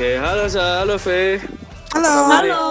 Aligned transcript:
Oke, 0.00 0.16
halo 0.16 0.48
Sa, 0.48 0.80
halo 0.80 0.96
Fe. 0.96 1.36
Halo. 1.92 2.32
Halo. 2.32 2.64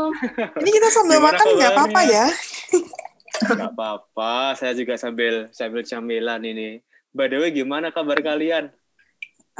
Ini 0.64 0.70
kita 0.72 0.88
sambil 0.88 1.20
Gimana 1.20 1.36
makan 1.36 1.46
nggak 1.60 1.72
apa-apa 1.76 2.00
ya? 2.08 2.26
Gak 3.52 3.68
apa-apa, 3.76 4.56
saya 4.56 4.72
juga 4.72 4.96
sambil 4.96 5.52
sambil 5.52 5.84
camilan 5.84 6.40
ini. 6.40 6.80
By 7.12 7.28
the 7.28 7.36
way, 7.36 7.52
gimana 7.52 7.92
kabar 7.92 8.16
kalian? 8.24 8.72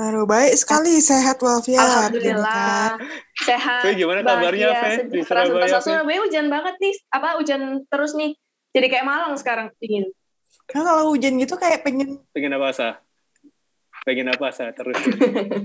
Aduh, 0.01 0.25
baik 0.25 0.57
sekali, 0.57 0.97
sehat 1.05 1.37
walafiat. 1.45 1.77
kan. 1.77 1.93
Alhamdulillah 2.09 2.97
sehat. 3.37 3.81
Fe, 3.85 3.93
gimana 3.93 4.25
kabarnya, 4.25 4.69
Fe, 4.73 4.93
di. 5.13 5.21
Surabaya, 5.29 5.69
Fe? 5.85 5.93
Surabaya 5.93 6.19
hujan 6.25 6.49
banget 6.49 6.75
nih. 6.81 6.95
Apa 7.13 7.37
hujan 7.37 7.85
terus 7.93 8.17
nih? 8.17 8.33
Jadi 8.73 8.87
kayak 8.89 9.05
Malang 9.05 9.37
sekarang 9.37 9.69
dingin. 9.77 10.09
Karena 10.65 10.97
kalau 10.97 11.13
hujan 11.13 11.37
gitu 11.37 11.53
kayak 11.61 11.85
pengen 11.85 12.25
Pengen 12.33 12.57
apa, 12.57 12.73
Sa? 12.73 12.97
Pengen 14.09 14.33
apa, 14.33 14.49
Sa? 14.49 14.73
Terus. 14.73 14.97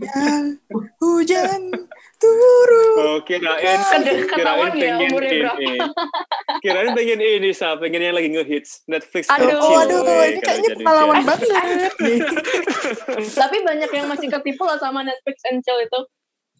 ya, 0.04 0.52
hujan 1.00 1.72
turun. 2.20 2.96
Oh, 3.00 3.20
kirain, 3.24 3.80
Kede- 3.80 4.28
kirain 4.28 4.28
ketahuan 4.28 4.72
ya 4.76 4.76
pengen 4.76 5.00
umurnya 5.08 5.32
berapa. 5.40 5.62
ini. 5.64 5.78
Kirain 6.64 6.92
pengen 6.92 7.20
ini, 7.24 7.50
Sa. 7.56 7.80
Pengen 7.80 8.04
yang 8.04 8.12
lagi 8.12 8.28
ngehits. 8.28 8.84
Netflix 8.84 9.32
Aduh, 9.32 9.48
and 9.48 9.56
Oh, 9.56 9.64
chill, 9.64 9.80
aduh, 9.80 10.28
ini 10.28 10.40
kayaknya 10.44 10.70
jadi 10.70 10.84
pengalaman 10.84 11.24
banget. 11.24 11.92
Tapi 13.48 13.58
banyak 13.64 13.90
yang 13.90 14.08
masih 14.12 14.28
ketipu 14.30 14.68
loh 14.68 14.76
sama 14.76 15.08
Netflix 15.08 15.40
and 15.48 15.64
chill 15.64 15.80
itu. 15.80 16.00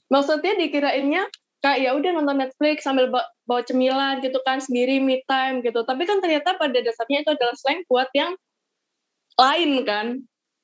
Maksudnya 0.08 0.56
dikirainnya 0.56 1.28
kayak 1.60 1.80
ya 1.80 1.92
udah 1.96 2.12
nonton 2.16 2.40
Netflix 2.40 2.84
sambil 2.84 3.12
ba- 3.12 3.28
bawa 3.44 3.64
cemilan 3.64 4.24
gitu 4.24 4.40
kan 4.44 4.64
sendiri 4.64 5.04
me 5.04 5.20
time 5.28 5.60
gitu. 5.60 5.84
Tapi 5.84 6.08
kan 6.08 6.24
ternyata 6.24 6.56
pada 6.56 6.80
dasarnya 6.80 7.24
itu 7.24 7.32
adalah 7.36 7.56
slang 7.60 7.84
buat 7.88 8.08
yang 8.16 8.32
lain 9.36 9.84
kan. 9.84 10.08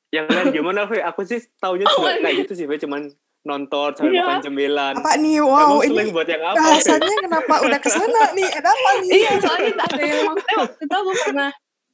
Yang 0.09 0.25
lain 0.27 0.47
gimana, 0.51 0.85
Fe? 0.85 1.01
Aku 1.01 1.21
sih 1.21 1.37
taunya 1.57 1.85
Oh 1.85 1.93
juga 1.95 2.17
my 2.17 2.21
kayak 2.23 2.35
gitu 2.43 2.53
sih, 2.53 2.65
Fe. 2.65 2.75
Cuman 2.77 3.09
nonton 3.39 3.89
sambil 3.93 4.13
Iya. 4.13 4.23
makan 4.25 4.41
cemilan. 4.43 4.93
Apa 4.99 5.13
nih? 5.16 5.38
Wow, 5.39 5.79
slang 5.79 6.05
ini 6.05 6.11
buat 6.11 6.27
yang 6.27 6.43
apa, 6.43 6.55
Fe? 6.55 6.66
bahasannya 6.66 7.16
kenapa 7.19 7.53
udah 7.61 7.79
ke 7.79 7.89
sana 7.89 8.21
nih? 8.33 8.49
Ada 8.51 8.69
apa 8.69 8.89
nih? 8.99 9.09
iya 9.11 9.31
soalnya 9.38 9.71
tak 9.75 9.88
ada 9.89 10.03
yang 10.03 10.21
maksudnya 10.25 10.55
waktu 10.59 10.81
itu 10.81 10.95
aku 10.95 11.11
pernah 11.23 11.49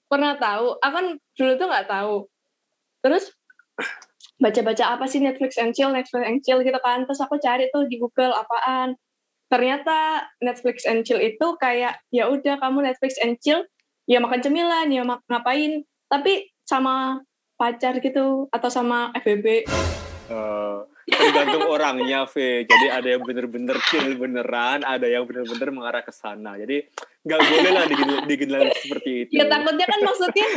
pernah 0.06 0.34
tahu 0.38 0.66
aku 0.76 0.94
kan 0.94 1.06
dulu 1.34 1.52
tuh 1.56 1.68
nggak 1.68 1.88
tahu 1.88 2.16
terus 3.02 3.24
baca-baca 4.38 4.84
apa 4.92 5.06
sih 5.08 5.18
Netflix 5.18 5.56
and 5.56 5.72
chill 5.72 5.90
Netflix 5.90 6.22
and 6.22 6.40
chill 6.42 6.60
gitu 6.60 6.78
kan 6.78 7.08
terus 7.08 7.18
aku 7.18 7.40
cari 7.40 7.72
tuh 7.72 7.88
di 7.88 7.98
Google 7.98 8.32
apaan 8.32 8.94
ternyata 9.48 10.28
Netflix 10.40 10.84
and 10.84 11.02
chill 11.04 11.18
itu 11.18 11.46
kayak 11.58 12.02
ya 12.10 12.28
udah 12.28 12.60
kamu 12.60 12.86
Netflix 12.86 13.16
and 13.18 13.40
chill 13.40 13.64
ya 14.06 14.20
makan 14.20 14.42
cemilan 14.42 14.90
ya 14.90 15.02
mak- 15.02 15.26
ngapain 15.26 15.82
tapi 16.06 16.52
sama 16.62 17.22
pacar 17.56 18.04
gitu 18.04 18.52
atau 18.52 18.70
sama 18.70 19.16
FBB 19.16 19.66
Eh, 20.26 20.78
tergantung 21.06 21.70
orangnya, 21.76 22.26
V. 22.26 22.66
Jadi 22.66 22.86
ada 22.90 23.06
yang 23.06 23.22
bener-bener 23.22 23.78
chill 23.90 24.18
beneran, 24.18 24.82
ada 24.82 25.06
yang 25.06 25.30
bener-bener 25.30 25.70
mengarah 25.70 26.02
ke 26.02 26.10
sana. 26.10 26.58
Jadi 26.58 26.82
nggak 27.26 27.40
boleh 27.42 27.72
lah 27.74 27.86
digilaan 28.26 28.70
seperti 28.74 29.30
itu. 29.30 29.34
Ya 29.38 29.46
takutnya 29.50 29.86
kan 29.86 30.00
maksudnya 30.02 30.48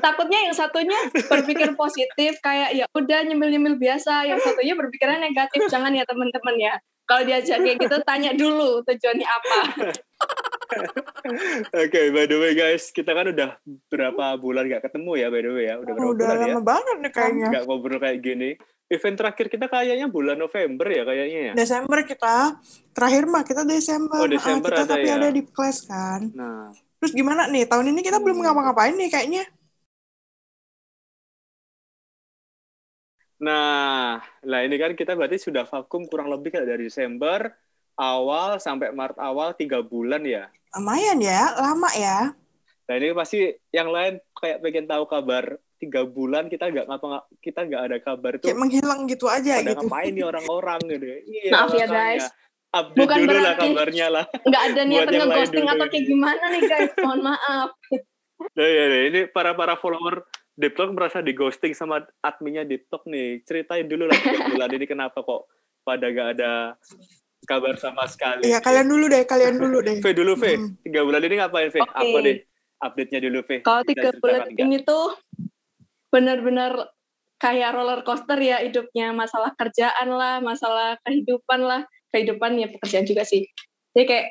takutnya 0.00 0.38
yang 0.48 0.54
satunya 0.56 0.98
berpikir 1.12 1.72
positif 1.76 2.40
kayak 2.44 2.76
ya 2.76 2.84
udah 2.92 3.24
nyemil-nyemil 3.24 3.80
biasa, 3.80 4.28
yang 4.28 4.40
satunya 4.40 4.76
berpikiran 4.76 5.20
negatif. 5.20 5.64
Jangan 5.72 5.96
ya 5.96 6.04
teman-teman 6.04 6.56
ya. 6.60 6.74
Kalau 7.06 7.22
diajak 7.22 7.62
kayak 7.62 7.78
gitu 7.80 7.96
tanya 8.04 8.34
dulu 8.36 8.84
tujuannya 8.84 9.28
apa. 9.28 9.58
Oke, 11.82 12.00
by 12.10 12.24
the 12.26 12.36
way 12.36 12.52
guys, 12.52 12.90
kita 12.90 13.10
kan 13.10 13.30
udah 13.30 13.56
berapa 13.86 14.24
bulan 14.36 14.66
nggak 14.66 14.82
ketemu 14.86 15.12
ya, 15.16 15.26
by 15.30 15.40
the 15.40 15.50
way 15.50 15.64
ya. 15.66 15.74
Udah 15.78 15.92
berapa 15.94 16.10
Udah 16.10 16.26
bulan 16.26 16.36
ya? 16.36 16.46
lama 16.50 16.62
banget 16.62 16.96
nih 16.98 17.12
kayaknya. 17.12 17.46
Nggak 17.50 17.64
ngobrol 17.64 17.98
kayak 17.98 18.18
gini. 18.20 18.50
Event 18.86 19.16
terakhir 19.18 19.46
kita 19.50 19.66
kayaknya 19.66 20.06
bulan 20.06 20.38
November 20.38 20.86
ya 20.86 21.02
kayaknya 21.02 21.40
ya. 21.50 21.52
Desember 21.58 21.98
kita, 22.02 22.36
terakhir 22.94 23.22
mah 23.26 23.42
kita 23.42 23.62
Desember. 23.66 24.18
Oh, 24.22 24.26
Ah, 24.26 24.30
Desember 24.30 24.70
kita 24.70 24.82
ada 24.82 24.92
tapi 24.94 25.08
ya. 25.10 25.14
ada 25.18 25.28
di 25.30 25.42
kelas 25.42 25.78
kan. 25.84 26.20
Nah, 26.30 26.70
Terus 26.96 27.12
gimana 27.12 27.44
nih? 27.46 27.66
Tahun 27.66 27.86
ini 27.86 28.00
kita 28.00 28.22
belum 28.22 28.40
ngapa-ngapain 28.40 28.94
nih 28.94 29.10
kayaknya. 29.10 29.44
nah, 33.36 34.16
lah 34.42 34.60
ini 34.64 34.80
kan 34.80 34.96
kita 34.96 35.12
berarti 35.12 35.36
sudah 35.36 35.68
vakum 35.68 36.08
kurang 36.08 36.32
lebih 36.32 36.56
kayak 36.56 36.64
dari 36.64 36.88
Desember 36.88 37.52
awal 37.96 38.56
sampai 38.56 38.92
Maret 38.92 39.16
awal 39.16 39.52
tiga 39.52 39.80
bulan 39.80 40.22
ya. 40.22 40.46
Lumayan 40.72 41.18
ya, 41.18 41.56
lama 41.56 41.88
ya. 41.92 42.36
Nah 42.86 42.94
ini 42.94 43.10
pasti 43.10 43.40
yang 43.70 43.88
lain 43.88 44.20
kayak 44.32 44.60
pengen 44.60 44.84
tahu 44.84 45.04
kabar 45.04 45.44
tiga 45.76 46.04
bulan 46.04 46.46
kita 46.46 46.68
nggak 46.68 46.86
ngapa 46.86 47.06
kita 47.38 47.60
nggak 47.62 47.82
ada 47.82 47.96
kabar 47.98 48.32
itu 48.34 48.44
Kayak 48.44 48.60
menghilang 48.60 49.00
gitu 49.04 49.26
aja 49.26 49.52
pada 49.56 49.64
gitu. 49.66 49.76
ngapain 49.82 50.12
nih 50.12 50.24
orang-orang 50.24 50.80
gitu. 50.86 51.04
Iya, 51.26 51.50
Maaf 51.50 51.68
ya, 51.68 51.84
makanya. 51.84 51.88
guys. 51.90 52.26
Update 52.68 52.98
Bukan 52.98 53.16
dulu 53.18 53.30
lah 53.32 53.40
berarti- 53.54 53.64
kabarnya 53.72 54.06
lah. 54.08 54.24
Nggak 54.38 54.62
ada 54.62 54.80
niatan 54.88 55.08
lain 55.08 55.20
ngeghosting 55.22 55.66
atau 55.66 55.86
kayak 55.86 55.96
ini. 55.96 56.08
gimana 56.08 56.44
nih 56.46 56.62
guys. 56.62 56.90
Mohon 56.98 57.20
maaf. 57.24 57.70
Nah, 58.36 58.68
ya, 58.68 58.84
ya. 58.84 59.00
ini 59.08 59.20
para 59.32 59.56
para 59.56 59.80
follower 59.80 60.20
Deep 60.52 60.76
Talk 60.76 60.92
merasa 60.92 61.24
di 61.24 61.32
ghosting 61.32 61.72
sama 61.72 62.04
adminnya 62.20 62.68
Deep 62.68 62.84
Talk 62.86 63.08
nih. 63.08 63.40
Ceritain 63.42 63.88
dulu 63.88 64.04
lah 64.04 64.12
tiga 64.14 64.44
bulan 64.46 64.68
ini 64.70 64.84
kenapa 64.84 65.24
kok 65.24 65.48
pada 65.80 66.04
gak 66.06 66.36
ada 66.36 66.76
kabar 67.46 67.78
sama 67.78 68.04
sekali. 68.10 68.50
Iya, 68.50 68.58
kalian 68.58 68.90
dulu 68.90 69.06
deh, 69.06 69.22
kalian 69.24 69.56
dulu 69.62 69.78
deh. 69.80 69.96
V 70.02 70.06
dulu 70.12 70.34
V. 70.34 70.44
Hmm. 70.58 70.74
Tiga 70.82 71.00
bulan 71.06 71.22
ini 71.22 71.34
ngapain 71.38 71.70
V? 71.70 71.76
Oke. 71.80 71.94
Apa 71.94 72.18
deh? 72.20 72.36
Update-nya 72.76 73.20
dulu 73.24 73.38
V. 73.46 73.50
Kalau 73.64 73.82
tiga 73.86 74.10
bulan 74.20 74.52
ini 74.52 74.76
tuh 74.84 75.16
benar-benar 76.12 76.92
kayak 77.40 77.72
roller 77.72 78.04
coaster 78.04 78.36
ya 78.36 78.60
hidupnya. 78.60 79.14
Masalah 79.16 79.54
kerjaan 79.56 80.12
lah, 80.12 80.42
masalah 80.44 81.00
kehidupan 81.06 81.64
lah. 81.64 81.88
Kehidupan 82.12 82.60
ya 82.60 82.68
pekerjaan 82.68 83.08
juga 83.08 83.24
sih. 83.24 83.48
Jadi 83.96 84.04
kayak 84.04 84.26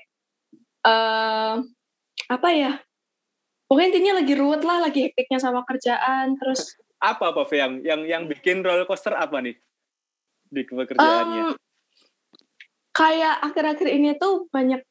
eh 0.85 1.53
apa 2.29 2.49
ya? 2.53 2.77
Pokoknya 3.65 3.97
intinya 3.97 4.13
lagi 4.21 4.33
ruwet 4.37 4.61
lah, 4.61 4.77
lagi 4.77 5.09
hektiknya 5.09 5.41
sama 5.41 5.65
kerjaan. 5.65 6.37
Terus 6.37 6.77
Apa 7.01 7.33
apa 7.33 7.43
V 7.49 7.51
yang 7.57 7.73
yang 7.81 8.01
yang 8.05 8.23
bikin 8.29 8.61
roller 8.61 8.85
coaster 8.85 9.13
apa 9.13 9.41
nih 9.41 9.57
di 10.49 10.61
pekerjaannya? 10.63 11.43
em, 11.51 11.64
kayak 12.95 13.44
akhir-akhir 13.44 13.88
ini 13.91 14.16
tuh 14.16 14.47
banyak 14.50 14.81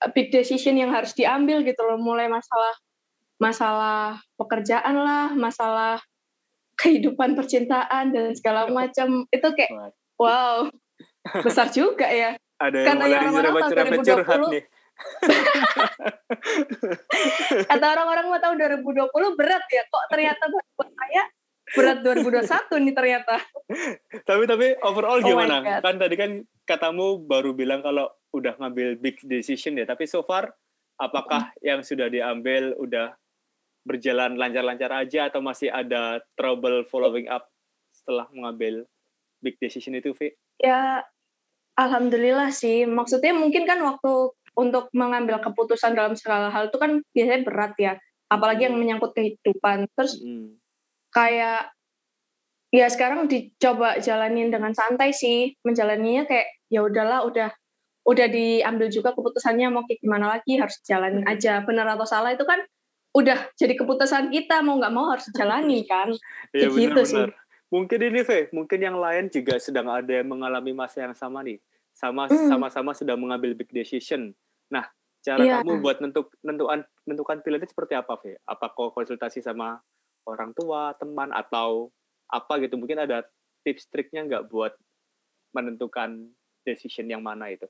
eh, 0.00 0.10
big 0.16 0.32
decision 0.32 0.80
yang 0.80 0.90
harus 0.90 1.12
diambil 1.12 1.60
gitu 1.60 1.84
loh. 1.84 2.00
Mulai 2.00 2.32
masalah 2.32 2.74
masalah 3.36 4.24
pekerjaan 4.40 4.96
lah, 4.96 5.36
masalah 5.36 6.00
kehidupan 6.80 7.36
percintaan 7.36 8.16
dan 8.16 8.32
segala 8.32 8.72
macam. 8.72 9.28
Itu 9.28 9.52
kayak 9.52 9.92
wow 10.16 10.72
besar 11.44 11.68
juga 11.72 12.08
ya. 12.08 12.36
ada 12.60 12.76
yang 12.80 12.96
katanya 12.96 13.02
mulai 13.02 13.18
orang-orang 13.18 13.52
tahun 13.52 13.70
cerewet-cerewet 13.72 14.06
curhat 14.06 14.38
2020. 14.40 14.54
nih. 14.54 14.64
Kata 17.66 17.86
orang-orang 17.98 18.24
mau 18.30 18.38
tahun 18.38 18.56
2020 18.78 19.38
berat 19.38 19.64
ya. 19.74 19.82
Kok 19.90 20.04
ternyata 20.06 20.44
buat 20.54 20.90
saya 20.94 21.22
berat 21.74 21.98
2021 22.06 22.86
nih 22.86 22.94
ternyata. 22.94 23.42
Tapi 24.28 24.42
tapi 24.46 24.66
overall 24.86 25.18
Oh 25.18 25.26
gimana? 25.26 25.82
Kan 25.82 25.98
tadi 25.98 26.14
kan 26.14 26.46
katamu 26.64 27.20
baru 27.24 27.52
bilang 27.52 27.84
kalau 27.84 28.08
udah 28.34 28.56
ngambil 28.58 28.98
big 28.98 29.20
decision 29.24 29.78
ya. 29.78 29.86
Tapi 29.86 30.08
so 30.08 30.24
far 30.24 30.52
apakah 30.98 31.52
yang 31.60 31.84
sudah 31.84 32.10
diambil 32.10 32.74
udah 32.80 33.14
berjalan 33.84 34.40
lancar-lancar 34.40 34.88
aja 34.90 35.28
atau 35.28 35.44
masih 35.44 35.68
ada 35.68 36.24
trouble 36.40 36.82
following 36.88 37.28
up 37.28 37.52
setelah 37.92 38.26
mengambil 38.32 38.88
big 39.44 39.60
decision 39.60 39.92
itu, 39.92 40.16
Vi? 40.16 40.32
Ya, 40.58 41.04
alhamdulillah 41.76 42.48
sih. 42.48 42.88
Maksudnya 42.88 43.36
mungkin 43.36 43.68
kan 43.68 43.84
waktu 43.84 44.32
untuk 44.56 44.88
mengambil 44.96 45.42
keputusan 45.42 45.92
dalam 45.92 46.16
segala 46.16 46.48
hal 46.48 46.72
itu 46.72 46.78
kan 46.80 47.04
biasanya 47.12 47.40
berat 47.44 47.74
ya. 47.76 47.92
Apalagi 48.32 48.66
yang 48.70 48.80
menyangkut 48.80 49.12
kehidupan. 49.12 49.90
Terus 49.92 50.16
Mm. 50.24 50.56
kayak 51.12 51.70
ya 52.74 52.90
sekarang 52.90 53.30
dicoba 53.30 54.02
jalanin 54.02 54.50
dengan 54.50 54.74
santai 54.74 55.14
sih. 55.14 55.54
Menjalaninya 55.62 56.26
kayak 56.26 56.50
ya 56.66 56.82
udahlah, 56.82 57.22
udah 57.22 57.54
udah 58.04 58.26
diambil 58.28 58.90
juga 58.90 59.14
keputusannya 59.14 59.70
mau 59.70 59.86
kayak 59.86 60.02
gimana 60.02 60.26
lagi 60.34 60.58
harus 60.58 60.82
jalanin 60.82 61.22
aja. 61.30 61.62
Benar 61.62 61.94
atau 61.94 62.04
salah 62.04 62.34
itu 62.34 62.42
kan 62.42 62.58
udah 63.14 63.54
jadi 63.54 63.78
keputusan 63.78 64.34
kita 64.34 64.58
mau 64.66 64.74
nggak 64.82 64.90
mau 64.92 65.06
harus 65.14 65.30
jalani 65.30 65.86
kan. 65.86 66.10
Kayak 66.50 66.74
gitu 66.74 67.00
sih. 67.06 67.22
benar-benar. 67.22 67.42
Mungkin 67.74 67.98
ini, 68.06 68.20
V, 68.22 68.30
mungkin 68.54 68.78
yang 68.78 68.94
lain 69.02 69.26
juga 69.34 69.58
sedang 69.58 69.90
ada 69.90 70.06
yang 70.06 70.30
mengalami 70.30 70.70
masa 70.70 71.10
yang 71.10 71.14
sama 71.16 71.42
nih. 71.42 71.58
Sama 71.90 72.30
Hmm. 72.30 72.46
sama-sama 72.50 72.94
sudah 72.94 73.18
mengambil 73.18 73.54
big 73.54 73.66
decision. 73.74 74.30
Nah, 74.70 74.86
cara 75.26 75.42
Iya. 75.42 75.54
kamu 75.58 75.82
buat 75.82 75.98
nentuk, 75.98 76.30
nentukan 76.46 76.86
menentukan 77.02 77.42
pilihannya 77.42 77.66
seperti 77.66 77.98
apa, 77.98 78.14
V? 78.18 78.38
Apakah 78.46 78.94
konsultasi 78.94 79.42
sama 79.42 79.82
orang 80.22 80.54
tua, 80.54 80.94
teman 80.98 81.34
atau 81.34 81.90
apa 82.28 82.60
gitu? 82.62 82.74
Mungkin 82.80 83.00
ada 83.04 83.24
tips 83.64 83.88
triknya 83.92 84.26
nggak 84.28 84.44
buat 84.52 84.72
menentukan 85.56 86.30
decision 86.66 87.08
yang 87.10 87.22
mana 87.24 87.52
itu? 87.52 87.66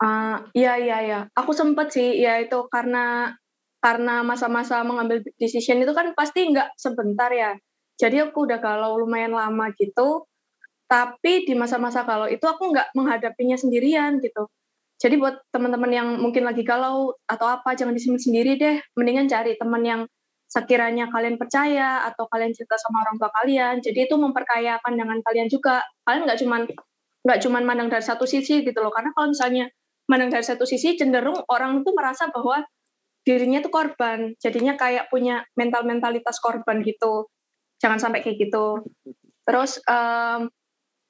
Ah, 0.00 0.44
iya 0.52 0.76
iya 0.76 0.96
iya. 1.06 1.18
Aku 1.32 1.52
sempet 1.56 1.88
sih, 1.96 2.20
ya 2.20 2.36
itu 2.44 2.68
karena 2.68 3.32
karena 3.80 4.20
masa-masa 4.26 4.84
mengambil 4.84 5.24
decision 5.40 5.80
itu 5.80 5.92
kan 5.96 6.12
pasti 6.12 6.44
nggak 6.52 6.76
sebentar 6.76 7.30
ya. 7.32 7.56
Jadi 7.96 8.16
aku 8.28 8.44
udah 8.44 8.58
galau 8.60 9.00
lumayan 9.00 9.32
lama 9.36 9.72
gitu. 9.80 10.26
tapi 10.86 11.42
di 11.48 11.54
masa-masa 11.58 12.06
kalau 12.06 12.30
itu 12.30 12.46
aku 12.46 12.70
nggak 12.70 12.94
menghadapinya 12.94 13.58
sendirian 13.58 14.22
gitu 14.22 14.46
jadi 15.02 15.18
buat 15.18 15.42
teman-teman 15.50 15.92
yang 15.92 16.08
mungkin 16.22 16.46
lagi 16.46 16.62
galau 16.62 17.12
atau 17.26 17.46
apa 17.50 17.74
jangan 17.76 17.90
disimpan 17.90 18.22
sendiri 18.22 18.54
deh 18.54 18.76
mendingan 18.94 19.26
cari 19.26 19.58
teman 19.58 19.82
yang 19.82 20.00
sekiranya 20.46 21.10
kalian 21.10 21.36
percaya 21.36 22.06
atau 22.06 22.30
kalian 22.30 22.54
cerita 22.54 22.78
sama 22.78 23.02
orang 23.02 23.18
tua 23.18 23.30
kalian 23.42 23.82
jadi 23.82 24.06
itu 24.06 24.14
memperkaya 24.14 24.78
pandangan 24.80 25.20
kalian 25.26 25.50
juga. 25.50 25.82
Kalian 26.06 26.22
nggak 26.26 26.40
cuman 26.42 26.60
nggak 27.26 27.38
cuman 27.42 27.62
mandang 27.66 27.88
dari 27.90 28.04
satu 28.06 28.24
sisi 28.24 28.62
gitu 28.62 28.78
loh. 28.78 28.94
Karena 28.94 29.10
kalau 29.10 29.34
misalnya 29.34 29.66
mandang 30.06 30.30
dari 30.30 30.46
satu 30.46 30.62
sisi 30.62 30.94
cenderung 30.94 31.42
orang 31.50 31.82
itu 31.82 31.90
merasa 31.90 32.30
bahwa 32.30 32.62
dirinya 33.26 33.58
itu 33.58 33.70
korban. 33.74 34.38
Jadinya 34.38 34.78
kayak 34.78 35.10
punya 35.10 35.42
mental 35.58 35.82
mentalitas 35.82 36.38
korban 36.38 36.86
gitu. 36.86 37.26
Jangan 37.82 37.98
sampai 37.98 38.22
kayak 38.22 38.38
gitu. 38.38 38.86
Terus 39.42 39.82
um, 39.90 40.46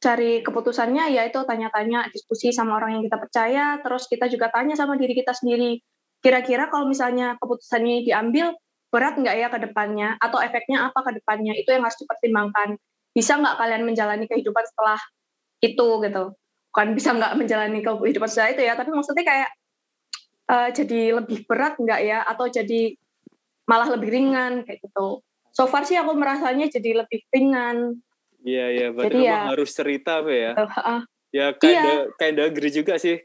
cari 0.00 0.40
keputusannya 0.40 1.12
ya 1.12 1.28
itu 1.28 1.40
tanya-tanya 1.44 2.08
diskusi 2.08 2.56
sama 2.56 2.80
orang 2.80 2.96
yang 2.96 3.02
kita 3.04 3.20
percaya. 3.20 3.64
Terus 3.84 4.08
kita 4.08 4.32
juga 4.32 4.48
tanya 4.48 4.72
sama 4.72 4.96
diri 4.96 5.12
kita 5.12 5.36
sendiri. 5.36 5.84
Kira-kira 6.24 6.72
kalau 6.72 6.88
misalnya 6.88 7.36
keputusannya 7.36 8.08
diambil 8.08 8.56
berat 8.96 9.20
nggak 9.20 9.36
ya 9.36 9.48
ke 9.52 9.58
depannya? 9.60 10.16
Atau 10.16 10.40
efeknya 10.40 10.88
apa 10.88 11.04
ke 11.04 11.20
depannya? 11.20 11.52
Itu 11.52 11.76
yang 11.76 11.84
harus 11.84 12.00
dipertimbangkan. 12.00 12.80
Bisa 13.12 13.36
nggak 13.36 13.60
kalian 13.60 13.84
menjalani 13.84 14.24
kehidupan 14.24 14.64
setelah 14.64 14.96
itu 15.60 15.88
gitu? 16.00 16.24
Bukan 16.72 16.86
bisa 16.96 17.12
nggak 17.12 17.36
menjalani 17.36 17.84
kehidupan 17.84 18.28
setelah 18.28 18.56
itu 18.56 18.62
ya 18.64 18.72
tapi 18.76 18.92
maksudnya 18.92 19.24
kayak 19.24 19.50
uh, 20.48 20.68
jadi 20.72 21.20
lebih 21.20 21.44
berat 21.44 21.76
nggak 21.76 22.00
ya? 22.00 22.24
Atau 22.24 22.48
jadi 22.48 22.96
malah 23.68 23.92
lebih 23.92 24.08
ringan 24.08 24.64
kayak 24.64 24.80
gitu. 24.80 25.20
So 25.52 25.68
far 25.68 25.84
sih 25.84 26.00
aku 26.00 26.16
merasanya 26.16 26.72
jadi 26.72 27.04
lebih 27.04 27.28
ringan. 27.28 28.00
Iya 28.46 28.66
iya 28.72 28.86
berarti 28.94 29.18
jadi 29.18 29.28
ya, 29.28 29.38
harus 29.52 29.70
cerita 29.74 30.24
apa 30.24 30.32
ya. 30.32 30.52
Uh, 30.56 30.64
uh, 30.64 31.00
ya 31.34 31.46
kayak 31.52 31.84
iya. 31.84 31.96
kayak 32.16 32.32
agree 32.48 32.72
juga 32.72 32.96
sih. 32.96 33.20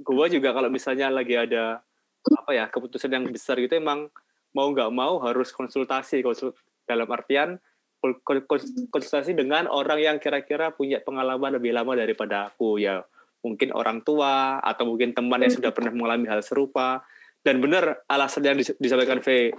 Gua 0.00 0.30
juga 0.30 0.54
kalau 0.54 0.70
misalnya 0.70 1.10
lagi 1.10 1.34
ada 1.34 1.82
apa 2.20 2.50
ya 2.52 2.68
keputusan 2.68 3.10
yang 3.10 3.24
besar 3.32 3.56
gitu 3.58 3.80
emang 3.80 4.12
mau 4.56 4.68
nggak 4.70 4.90
mau 4.90 5.22
harus 5.22 5.54
konsultasi. 5.54 6.22
Konsul 6.24 6.54
dalam 6.86 7.06
artian 7.10 7.58
konsultasi 8.90 9.36
dengan 9.36 9.68
orang 9.68 10.00
yang 10.00 10.16
kira-kira 10.16 10.72
punya 10.72 11.04
pengalaman 11.04 11.60
lebih 11.60 11.76
lama 11.76 11.92
daripada 11.94 12.48
aku. 12.48 12.80
Ya 12.80 13.04
mungkin 13.40 13.72
orang 13.72 14.04
tua 14.04 14.60
atau 14.60 14.84
mungkin 14.84 15.16
teman 15.16 15.40
yang 15.40 15.52
sudah 15.52 15.72
pernah 15.72 15.92
mengalami 15.92 16.28
hal 16.28 16.40
serupa. 16.44 17.04
Dan 17.40 17.64
benar 17.64 18.04
alasan 18.04 18.44
yang 18.44 18.60
disampaikan 18.60 19.24
V 19.24 19.56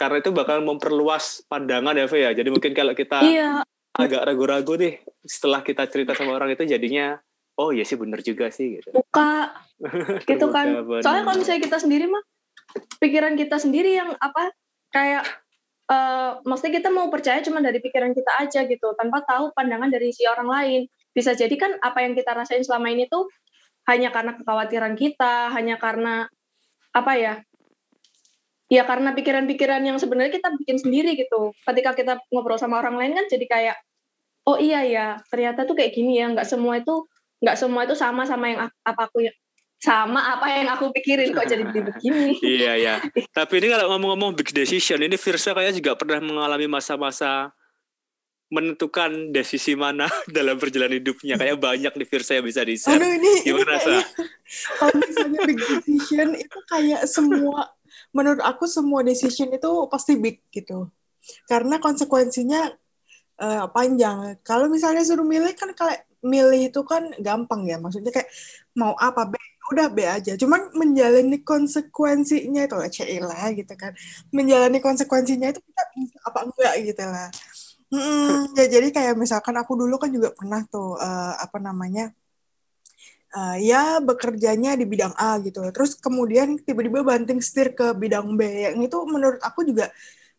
karena 0.00 0.16
itu 0.24 0.32
bakal 0.32 0.64
memperluas 0.64 1.44
pandangan 1.44 1.92
ya 1.92 2.08
V 2.08 2.14
ya. 2.16 2.30
Jadi 2.32 2.48
mungkin 2.48 2.72
kalau 2.72 2.96
kita 2.96 3.20
iya. 3.20 3.60
agak 3.92 4.24
ragu-ragu 4.24 4.80
nih 4.80 5.04
setelah 5.28 5.60
kita 5.60 5.84
cerita 5.92 6.16
sama 6.16 6.40
orang 6.40 6.56
itu 6.56 6.64
jadinya 6.64 7.20
oh 7.60 7.68
iya 7.76 7.84
sih 7.84 8.00
benar 8.00 8.24
juga 8.24 8.48
sih 8.48 8.80
gitu. 8.80 8.96
Buka 8.96 9.52
gitu 10.30 10.48
kan. 10.48 10.72
soalnya 11.04 11.22
kalau 11.28 11.36
misalnya 11.36 11.60
kita 11.60 11.76
sendiri 11.76 12.08
mah 12.08 12.24
pikiran 13.00 13.34
kita 13.34 13.56
sendiri 13.56 13.96
yang 13.96 14.12
apa 14.18 14.52
kayak 14.90 15.24
uh, 15.90 16.38
maksudnya 16.46 16.82
kita 16.82 16.88
mau 16.92 17.10
percaya 17.10 17.42
cuma 17.42 17.58
dari 17.64 17.82
pikiran 17.82 18.14
kita 18.14 18.32
aja 18.42 18.60
gitu 18.66 18.94
tanpa 18.94 19.26
tahu 19.26 19.50
pandangan 19.56 19.90
dari 19.90 20.14
si 20.14 20.24
orang 20.28 20.48
lain. 20.48 20.80
Bisa 21.10 21.34
jadi 21.34 21.52
kan 21.58 21.74
apa 21.82 22.06
yang 22.06 22.14
kita 22.14 22.30
rasain 22.34 22.62
selama 22.62 22.94
ini 22.94 23.10
tuh 23.10 23.26
hanya 23.90 24.14
karena 24.14 24.38
kekhawatiran 24.38 24.94
kita 24.94 25.50
hanya 25.50 25.80
karena 25.80 26.30
apa 26.94 27.12
ya 27.18 27.34
ya 28.70 28.86
karena 28.86 29.10
pikiran-pikiran 29.18 29.82
yang 29.82 29.98
sebenarnya 29.98 30.30
kita 30.38 30.54
bikin 30.54 30.78
sendiri 30.78 31.18
gitu. 31.18 31.50
Ketika 31.66 31.98
kita 31.98 32.12
ngobrol 32.30 32.58
sama 32.60 32.78
orang 32.78 32.94
lain 33.00 33.12
kan 33.18 33.26
jadi 33.26 33.46
kayak 33.50 33.76
oh 34.46 34.56
iya 34.56 34.86
ya 34.86 35.06
ternyata 35.28 35.66
tuh 35.66 35.74
kayak 35.74 35.92
gini 35.92 36.22
ya 36.22 36.30
nggak 36.30 36.46
semua 36.46 36.78
itu 36.80 37.06
nggak 37.40 37.56
semua 37.56 37.84
itu 37.88 37.96
sama 37.96 38.24
sama 38.28 38.46
yang 38.52 38.60
apa 38.84 39.02
aku 39.08 39.26
sama 39.80 40.36
apa 40.36 40.46
yang 40.52 40.68
aku 40.76 40.92
pikirin 40.92 41.32
kok 41.32 41.48
jadi 41.48 41.64
begini. 41.64 42.36
iya 42.60 42.72
ya. 42.76 42.94
Tapi 43.32 43.64
ini 43.64 43.72
kalau 43.72 43.96
ngomong-ngomong 43.96 44.36
big 44.36 44.52
decision, 44.52 45.00
ini 45.00 45.16
Virsa 45.16 45.56
kayak 45.56 45.72
juga 45.72 45.96
pernah 45.96 46.20
mengalami 46.20 46.68
masa-masa 46.68 47.48
menentukan 48.52 49.32
desisi 49.32 49.72
mana 49.72 50.04
dalam 50.36 50.60
perjalanan 50.60 51.00
hidupnya. 51.00 51.40
Kayak 51.40 51.56
banyak 51.56 51.92
di 51.96 52.04
Virsa 52.04 52.36
yang 52.36 52.44
bisa 52.44 52.60
di-share. 52.60 53.00
Aduh, 53.00 53.08
ini, 53.08 53.32
Gimana, 53.40 53.80
ini 53.80 54.04
Kalau 54.78 54.94
misalnya 55.00 55.40
big 55.48 55.58
decision 55.58 56.28
itu 56.36 56.58
kayak 56.68 57.02
semua, 57.08 57.72
menurut 58.12 58.44
aku 58.44 58.68
semua 58.68 59.00
decision 59.00 59.48
itu 59.48 59.70
pasti 59.88 60.20
big 60.20 60.44
gitu. 60.52 60.92
Karena 61.48 61.80
konsekuensinya 61.80 62.68
uh, 63.40 63.64
panjang. 63.72 64.36
Kalau 64.44 64.68
misalnya 64.68 65.08
suruh 65.08 65.24
milih 65.24 65.56
kan 65.56 65.72
kayak 65.72 66.04
milih 66.20 66.68
itu 66.68 66.84
kan 66.84 67.16
gampang 67.16 67.64
ya. 67.64 67.80
Maksudnya 67.80 68.12
kayak 68.12 68.28
mau 68.76 68.92
apa 69.00 69.24
B 69.24 69.40
udah 69.70 69.86
B 69.90 70.02
aja. 70.02 70.34
Cuman 70.34 70.74
menjalani 70.74 71.38
konsekuensinya 71.46 72.66
itu 72.66 72.76
lah 72.76 72.90
lah 73.30 73.46
gitu 73.54 73.74
kan. 73.78 73.94
Menjalani 74.34 74.78
konsekuensinya 74.82 75.54
itu 75.54 75.60
kita 75.62 75.82
apa 76.26 76.38
enggak 76.44 76.74
gitu 76.82 77.04
lah. 77.06 77.28
Hmm, 77.90 78.54
ya 78.54 78.70
jadi 78.70 78.88
kayak 78.94 79.14
misalkan 79.18 79.54
aku 79.58 79.74
dulu 79.74 79.98
kan 79.98 80.14
juga 80.14 80.30
pernah 80.30 80.62
tuh 80.70 80.94
uh, 80.94 81.34
apa 81.42 81.58
namanya 81.58 82.14
uh, 83.34 83.58
ya 83.58 83.98
bekerjanya 83.98 84.78
di 84.78 84.86
bidang 84.86 85.14
A 85.18 85.38
gitu. 85.42 85.62
Terus 85.74 85.98
kemudian 85.98 86.58
tiba-tiba 86.62 87.02
banting 87.02 87.42
setir 87.42 87.74
ke 87.74 87.94
bidang 87.94 88.34
B. 88.38 88.66
Yang 88.66 88.90
itu 88.90 88.98
menurut 89.06 89.42
aku 89.42 89.66
juga 89.66 89.90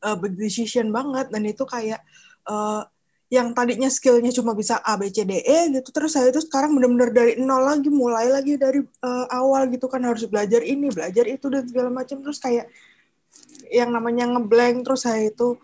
uh, 0.04 0.16
decision 0.32 0.92
banget 0.92 1.32
dan 1.32 1.44
itu 1.44 1.64
kayak 1.64 2.00
uh, 2.48 2.88
yang 3.32 3.56
tadinya 3.56 3.88
skillnya 3.88 4.28
cuma 4.36 4.52
bisa 4.52 4.84
A 4.84 5.00
B 5.00 5.08
C 5.08 5.24
D 5.24 5.40
E 5.40 5.72
gitu 5.72 5.90
terus 5.96 6.20
saya 6.20 6.28
itu 6.28 6.44
sekarang 6.44 6.76
benar-benar 6.76 7.16
dari 7.16 7.40
nol 7.40 7.64
lagi 7.64 7.88
mulai 7.88 8.28
lagi 8.28 8.60
dari 8.60 8.84
uh, 8.84 9.26
awal 9.32 9.72
gitu 9.72 9.88
kan 9.88 10.04
harus 10.04 10.28
belajar 10.28 10.60
ini 10.60 10.92
belajar 10.92 11.24
itu 11.32 11.48
dan 11.48 11.64
segala 11.64 11.88
macam 11.88 12.20
terus 12.20 12.44
kayak 12.44 12.68
yang 13.72 13.88
namanya 13.96 14.28
ngeblank 14.28 14.84
terus 14.84 15.08
saya 15.08 15.32
itu 15.32 15.56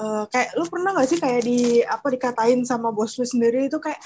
uh, 0.00 0.24
kayak 0.32 0.56
lu 0.56 0.64
pernah 0.72 0.96
gak 0.96 1.08
sih 1.12 1.20
kayak 1.20 1.44
di 1.44 1.84
apa 1.84 2.08
dikatain 2.08 2.64
sama 2.64 2.88
bos 2.88 3.20
lu 3.20 3.28
sendiri 3.28 3.68
itu 3.68 3.76
kayak 3.76 4.00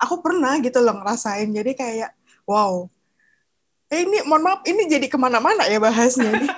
aku 0.00 0.20
pernah 0.20 0.56
gitu 0.60 0.78
loh 0.80 1.00
ngerasain. 1.00 1.48
Jadi 1.50 1.72
kayak 1.74 2.10
wow. 2.44 2.88
Eh 3.86 4.02
ini 4.02 4.18
mohon 4.26 4.42
maaf 4.42 4.60
ini 4.66 4.90
jadi 4.90 5.06
ke 5.06 5.14
mana-mana 5.14 5.62
ya 5.70 5.78
bahasnya 5.78 6.26
ini 6.26 6.50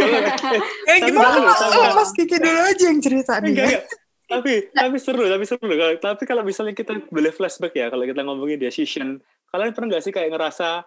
eh 0.88 0.98
gimana 1.04 1.52
mas 1.92 2.16
Kiki 2.16 2.40
dulu 2.40 2.60
aja 2.64 2.84
yang 2.88 3.00
cerita 3.04 3.36
nih 3.44 3.84
tapi 4.26 4.74
tapi 4.74 4.96
seru 4.98 5.24
tapi 5.26 5.44
seru. 5.46 5.66
Tapi 5.98 6.22
kalau 6.26 6.42
misalnya 6.42 6.74
kita 6.74 6.98
boleh 7.08 7.30
flashback 7.30 7.74
ya 7.78 7.86
kalau 7.88 8.04
kita 8.04 8.20
ngomongin 8.26 8.58
decision 8.58 9.22
kalian 9.50 9.72
pernah 9.72 9.88
nggak 9.96 10.02
sih 10.02 10.12
kayak 10.12 10.34
ngerasa 10.34 10.82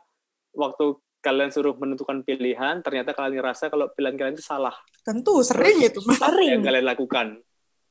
waktu 0.53 0.85
kalian 1.19 1.51
suruh 1.51 1.75
menentukan 1.75 2.23
pilihan 2.23 2.79
ternyata 2.79 3.11
kalian 3.11 3.43
ngerasa 3.43 3.67
kalau 3.71 3.91
pilihan 3.91 4.15
kalian 4.15 4.35
itu 4.35 4.45
salah? 4.45 4.75
Tentu 5.03 5.43
sering 5.43 5.83
itu 5.83 5.99
sering 6.15 6.59
yang 6.59 6.63
kalian 6.63 6.85
lakukan? 6.85 7.27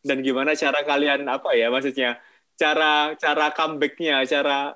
Dan 0.04 0.22
gimana 0.22 0.54
cara 0.54 0.84
kalian 0.86 1.26
apa 1.26 1.52
ya 1.56 1.72
maksudnya 1.72 2.20
cara 2.58 3.14
cara 3.14 3.54
comebacknya 3.54 4.26
cara 4.26 4.74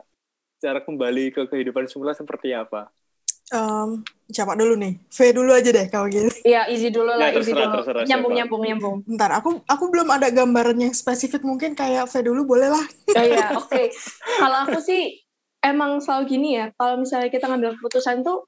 cara 0.62 0.78
kembali 0.86 1.34
ke 1.34 1.42
kehidupan 1.50 1.90
semula 1.90 2.14
seperti 2.14 2.54
apa 2.54 2.86
um, 3.50 4.06
siapa 4.30 4.54
dulu 4.54 4.78
nih? 4.78 5.02
V 5.02 5.18
dulu 5.34 5.50
aja 5.50 5.70
deh 5.74 5.86
kalau 5.90 6.06
gitu. 6.06 6.30
Iya, 6.46 6.70
easy 6.70 6.94
dulu 6.94 7.10
lah, 7.10 7.34
ya, 7.34 7.38
easy 7.38 7.50
dulu. 7.50 7.82
Terserah, 7.82 8.04
nyambung, 8.06 8.32
nyambung, 8.38 8.62
nyambung. 8.62 8.96
Bentar, 9.02 9.30
aku 9.34 9.60
aku 9.66 9.84
belum 9.90 10.08
ada 10.14 10.30
gambaran 10.30 10.78
yang 10.78 10.94
spesifik 10.94 11.42
mungkin 11.42 11.74
kayak 11.74 12.06
V 12.06 12.14
dulu 12.22 12.46
boleh 12.46 12.70
lah. 12.70 12.86
Oh 13.18 13.24
iya, 13.26 13.54
oke. 13.58 13.70
Okay. 13.70 13.90
Kalau 14.38 14.58
aku 14.66 14.78
sih 14.78 15.18
emang 15.62 15.98
selalu 15.98 16.22
gini 16.30 16.48
ya, 16.58 16.70
kalau 16.78 17.02
misalnya 17.02 17.30
kita 17.30 17.46
ngambil 17.50 17.78
keputusan 17.78 18.22
tuh 18.26 18.46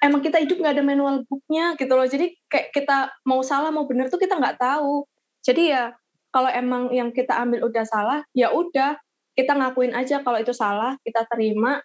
emang 0.00 0.24
kita 0.24 0.40
hidup 0.40 0.56
nggak 0.60 0.74
ada 0.80 0.84
manual 0.84 1.24
booknya 1.28 1.76
gitu 1.76 1.92
loh. 1.92 2.08
Jadi 2.08 2.32
kayak 2.48 2.72
kita 2.72 3.12
mau 3.28 3.44
salah 3.44 3.68
mau 3.68 3.84
benar 3.84 4.08
tuh 4.08 4.20
kita 4.20 4.36
nggak 4.36 4.56
tahu. 4.60 5.04
Jadi 5.40 5.72
ya 5.72 5.92
kalau 6.30 6.48
emang 6.52 6.92
yang 6.94 7.10
kita 7.10 7.36
ambil 7.36 7.68
udah 7.68 7.84
salah, 7.88 8.20
ya 8.36 8.52
udah 8.52 8.96
kita 9.34 9.56
ngakuin 9.56 9.96
aja 9.96 10.20
kalau 10.20 10.36
itu 10.36 10.52
salah, 10.52 11.00
kita 11.00 11.24
terima, 11.32 11.80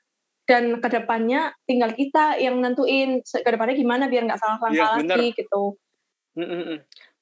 dan 0.45 0.77
ke 0.77 0.87
depannya 0.93 1.53
tinggal 1.65 1.91
kita 1.97 2.37
yang 2.37 2.61
nentuin 2.61 3.21
ke 3.25 3.49
depannya 3.49 3.75
gimana 3.75 4.05
biar 4.05 4.29
nggak 4.29 4.41
salah 4.41 4.57
langkah 4.61 4.77
ya, 4.77 5.01
lagi 5.01 5.33
gitu. 5.33 5.73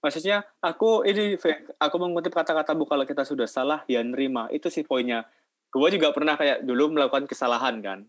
Maksudnya 0.03 0.43
aku 0.59 1.07
ini 1.07 1.39
aku 1.79 1.95
mengutip 1.95 2.35
kata-kata 2.35 2.75
bu 2.75 2.83
kalau 2.83 3.07
kita 3.07 3.23
sudah 3.23 3.47
salah 3.47 3.87
ya 3.87 4.03
nerima 4.03 4.51
itu 4.51 4.67
sih 4.67 4.83
poinnya. 4.83 5.23
Gue 5.71 5.89
juga 5.89 6.11
pernah 6.11 6.35
kayak 6.35 6.67
dulu 6.67 6.91
melakukan 6.91 7.23
kesalahan 7.23 7.79
kan. 7.79 7.99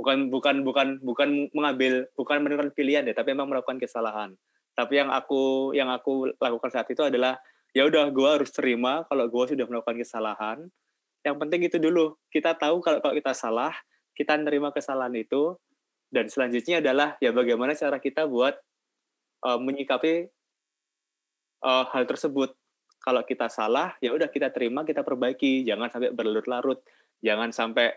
Bukan 0.00 0.32
bukan 0.32 0.64
bukan 0.64 0.88
bukan 1.04 1.52
mengambil 1.52 2.08
bukan 2.16 2.40
menentukan 2.40 2.72
pilihan 2.72 3.04
deh, 3.04 3.12
tapi 3.12 3.36
memang 3.36 3.52
melakukan 3.52 3.76
kesalahan. 3.76 4.32
Tapi 4.72 5.04
yang 5.04 5.12
aku 5.12 5.74
yang 5.76 5.92
aku 5.92 6.32
lakukan 6.40 6.70
saat 6.72 6.88
itu 6.88 7.04
adalah 7.04 7.36
ya 7.76 7.84
udah 7.84 8.08
gue 8.08 8.28
harus 8.40 8.48
terima 8.48 9.04
kalau 9.12 9.28
gue 9.28 9.44
sudah 9.52 9.68
melakukan 9.68 10.00
kesalahan. 10.00 10.58
Yang 11.20 11.36
penting 11.44 11.60
itu 11.68 11.76
dulu 11.76 12.16
kita 12.32 12.56
tahu 12.56 12.80
kalau 12.80 13.04
kalau 13.04 13.12
kita 13.12 13.36
salah 13.36 13.74
kita 14.18 14.34
menerima 14.34 14.74
kesalahan 14.74 15.14
itu 15.14 15.54
dan 16.10 16.26
selanjutnya 16.26 16.82
adalah 16.82 17.14
ya 17.22 17.30
bagaimana 17.30 17.78
cara 17.78 18.02
kita 18.02 18.26
buat 18.26 18.58
uh, 19.46 19.60
menyikapi 19.62 20.26
uh, 21.62 21.84
hal 21.94 22.04
tersebut. 22.08 22.56
Kalau 22.98 23.22
kita 23.22 23.46
salah 23.46 23.94
ya 24.02 24.10
udah 24.10 24.26
kita 24.26 24.50
terima 24.50 24.82
kita 24.82 25.06
perbaiki. 25.06 25.62
Jangan 25.62 25.88
sampai 25.88 26.10
berlarut-larut. 26.10 26.82
Jangan 27.22 27.54
sampai 27.54 27.94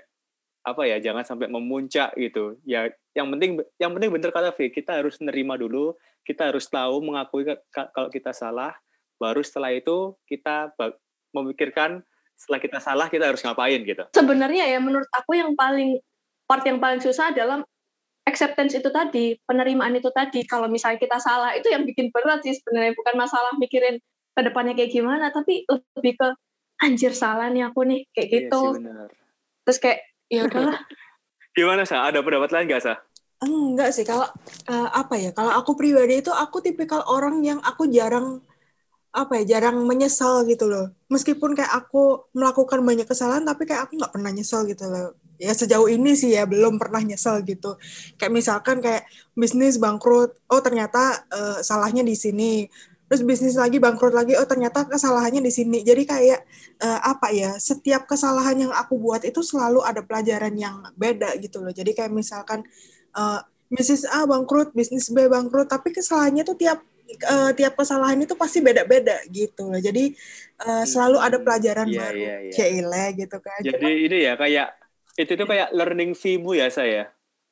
apa 0.61 0.85
ya 0.85 1.01
jangan 1.01 1.25
sampai 1.25 1.49
memuncak 1.49 2.13
gitu. 2.21 2.61
Ya 2.69 2.85
yang 3.17 3.33
penting 3.33 3.57
yang 3.81 3.91
penting 3.97 4.13
bener 4.13 4.29
kata 4.29 4.53
V 4.53 4.69
kita 4.69 5.01
harus 5.01 5.17
nerima 5.17 5.57
dulu 5.57 5.97
kita 6.21 6.53
harus 6.53 6.69
tahu 6.69 7.01
mengakui 7.01 7.49
kalau 7.73 8.09
kita 8.13 8.29
salah. 8.29 8.77
Baru 9.17 9.41
setelah 9.41 9.73
itu 9.73 10.13
kita 10.29 10.73
memikirkan 11.33 12.05
setelah 12.37 12.59
kita 12.61 12.77
salah 12.81 13.07
kita 13.09 13.29
harus 13.29 13.41
ngapain 13.41 13.81
gitu. 13.85 14.03
Sebenarnya 14.13 14.69
ya 14.69 14.79
menurut 14.81 15.09
aku 15.13 15.37
yang 15.37 15.53
paling 15.53 16.01
part 16.51 16.67
yang 16.67 16.83
paling 16.83 16.99
susah 16.99 17.31
adalah 17.31 17.63
acceptance 18.27 18.75
itu 18.75 18.91
tadi 18.91 19.39
penerimaan 19.47 19.95
itu 19.95 20.11
tadi. 20.11 20.43
Kalau 20.43 20.67
misalnya 20.67 20.99
kita 20.99 21.15
salah 21.23 21.55
itu 21.55 21.71
yang 21.71 21.87
bikin 21.87 22.11
berat 22.11 22.43
sih 22.43 22.51
sebenarnya. 22.59 22.91
Bukan 22.91 23.15
masalah 23.15 23.55
mikirin 23.55 24.03
ke 24.35 24.41
depannya 24.43 24.75
kayak 24.75 24.91
gimana 24.91 25.31
tapi 25.31 25.63
lebih 25.71 26.19
ke 26.19 26.27
anjir 26.83 27.15
salah 27.15 27.47
nih 27.47 27.71
aku 27.71 27.87
nih 27.87 28.03
kayak 28.11 28.27
iya 28.27 28.35
gitu. 28.35 28.59
sih, 28.59 28.83
bener. 28.83 29.07
terus 29.63 29.77
kayak 29.79 29.99
ya 30.27 30.41
udahlah. 30.47 30.79
Gimana 31.55 31.83
sah 31.83 32.07
ada 32.07 32.23
pendapat 32.23 32.47
lain 32.55 32.67
gak 32.71 32.83
sah 32.83 32.97
enggak 33.43 33.91
sih. 33.91 34.07
Kalau 34.07 34.23
uh, 34.71 34.89
apa 34.95 35.19
ya? 35.19 35.35
Kalau 35.35 35.51
aku 35.51 35.75
pribadi 35.75 36.23
itu 36.23 36.31
aku 36.31 36.63
tipikal 36.63 37.03
orang 37.11 37.43
yang 37.43 37.59
aku 37.59 37.91
jarang 37.91 38.39
apa 39.11 39.43
ya 39.43 39.59
jarang 39.59 39.83
menyesal 39.83 40.47
gitu 40.47 40.71
loh. 40.71 40.95
Meskipun 41.11 41.59
kayak 41.59 41.73
aku 41.75 42.31
melakukan 42.31 42.79
banyak 42.79 43.03
kesalahan 43.03 43.43
tapi 43.43 43.67
kayak 43.67 43.91
aku 43.91 43.99
nggak 43.99 44.13
pernah 44.15 44.31
nyesal 44.31 44.63
gitu 44.63 44.87
loh 44.87 45.20
ya 45.41 45.57
sejauh 45.57 45.89
ini 45.89 46.13
sih 46.13 46.37
ya 46.37 46.45
belum 46.45 46.77
pernah 46.77 47.01
nyesel 47.01 47.41
gitu. 47.41 47.81
Kayak 48.21 48.33
misalkan 48.37 48.77
kayak 48.77 49.09
bisnis 49.33 49.81
bangkrut 49.81 50.37
oh 50.53 50.61
ternyata 50.61 51.25
uh, 51.33 51.57
salahnya 51.65 52.05
di 52.05 52.13
sini. 52.13 52.69
Terus 53.09 53.27
bisnis 53.27 53.59
lagi 53.59 53.81
bangkrut 53.81 54.15
lagi 54.15 54.37
oh 54.37 54.45
ternyata 54.45 54.85
kesalahannya 54.85 55.41
di 55.41 55.51
sini. 55.51 55.81
Jadi 55.81 56.05
kayak 56.05 56.39
uh, 56.85 56.99
apa 57.01 57.33
ya 57.33 57.57
setiap 57.57 58.05
kesalahan 58.05 58.69
yang 58.69 58.71
aku 58.71 59.01
buat 59.01 59.25
itu 59.25 59.41
selalu 59.41 59.81
ada 59.81 60.05
pelajaran 60.05 60.53
yang 60.53 60.85
beda 60.93 61.33
gitu 61.41 61.59
loh. 61.59 61.73
Jadi 61.73 61.97
kayak 61.97 62.13
misalkan 62.13 62.61
uh, 63.17 63.41
bisnis 63.67 64.05
A 64.05 64.29
bangkrut 64.29 64.77
bisnis 64.77 65.09
B 65.09 65.25
bangkrut 65.25 65.67
tapi 65.67 65.89
kesalahannya 65.89 66.45
tuh 66.45 66.55
tiap 66.55 66.85
uh, 67.27 67.51
tiap 67.51 67.73
kesalahan 67.75 68.19
itu 68.23 68.37
pasti 68.37 68.63
beda-beda 68.63 69.19
gitu 69.27 69.67
loh. 69.67 69.81
Jadi 69.81 70.15
uh, 70.63 70.85
selalu 70.87 71.17
ada 71.19 71.37
pelajaran 71.41 71.87
yeah, 71.89 71.99
baru 71.99 72.21
yeah, 72.21 72.39
yeah. 72.47 72.53
Cile 72.53 73.05
gitu 73.17 73.37
kan. 73.41 73.59
Jadi 73.59 73.75
Cuma, 73.81 73.89
ini 73.91 74.17
ya 74.23 74.33
kayak 74.37 74.69
itu 75.19 75.31
tuh 75.35 75.47
kayak 75.47 75.73
learning 75.75 76.15
fee-mu 76.15 76.55
ya 76.55 76.71
saya 76.71 77.11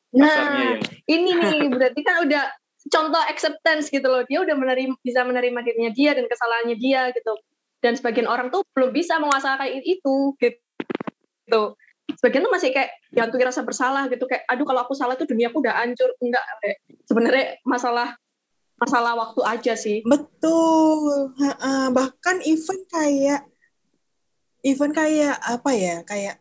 nah 0.10 0.76
ya. 0.76 0.82
ini 1.06 1.38
nih 1.38 1.70
berarti 1.70 2.02
kan 2.02 2.26
udah 2.26 2.50
contoh 2.88 3.22
acceptance 3.28 3.92
gitu 3.92 4.08
loh. 4.08 4.24
Dia 4.26 4.40
udah 4.42 4.56
menerima 4.56 4.96
bisa 5.04 5.28
menerima 5.28 5.60
dirinya 5.62 5.92
dia 5.92 6.12
dan 6.16 6.26
kesalahannya 6.32 6.76
dia 6.80 7.12
gitu. 7.12 7.36
Dan 7.80 7.96
sebagian 7.96 8.28
orang 8.28 8.48
tuh 8.52 8.64
belum 8.72 8.96
bisa 8.96 9.20
menguasakan 9.20 9.68
itu 9.84 10.36
gitu. 10.40 11.64
Sebagian 12.10 12.44
tuh 12.48 12.54
masih 12.54 12.74
kayak 12.74 12.92
jantungin 13.14 13.48
rasa 13.52 13.62
bersalah 13.68 14.08
gitu. 14.08 14.26
Kayak 14.26 14.48
aduh 14.48 14.66
kalau 14.66 14.82
aku 14.88 14.96
salah 14.96 15.20
tuh 15.20 15.28
dunia 15.28 15.52
aku 15.52 15.60
udah 15.60 15.76
hancur. 15.78 16.10
Enggak 16.24 16.44
sebenarnya 17.08 17.60
masalah 17.68 18.16
masalah 18.80 19.14
waktu 19.16 19.42
aja 19.44 19.74
sih. 19.76 20.00
Betul. 20.08 21.36
Bahkan 21.94 22.36
even 22.48 22.80
kayak 22.88 23.44
even 24.64 24.92
kayak 24.92 25.40
apa 25.40 25.72
ya 25.72 25.96
kayak 26.04 26.36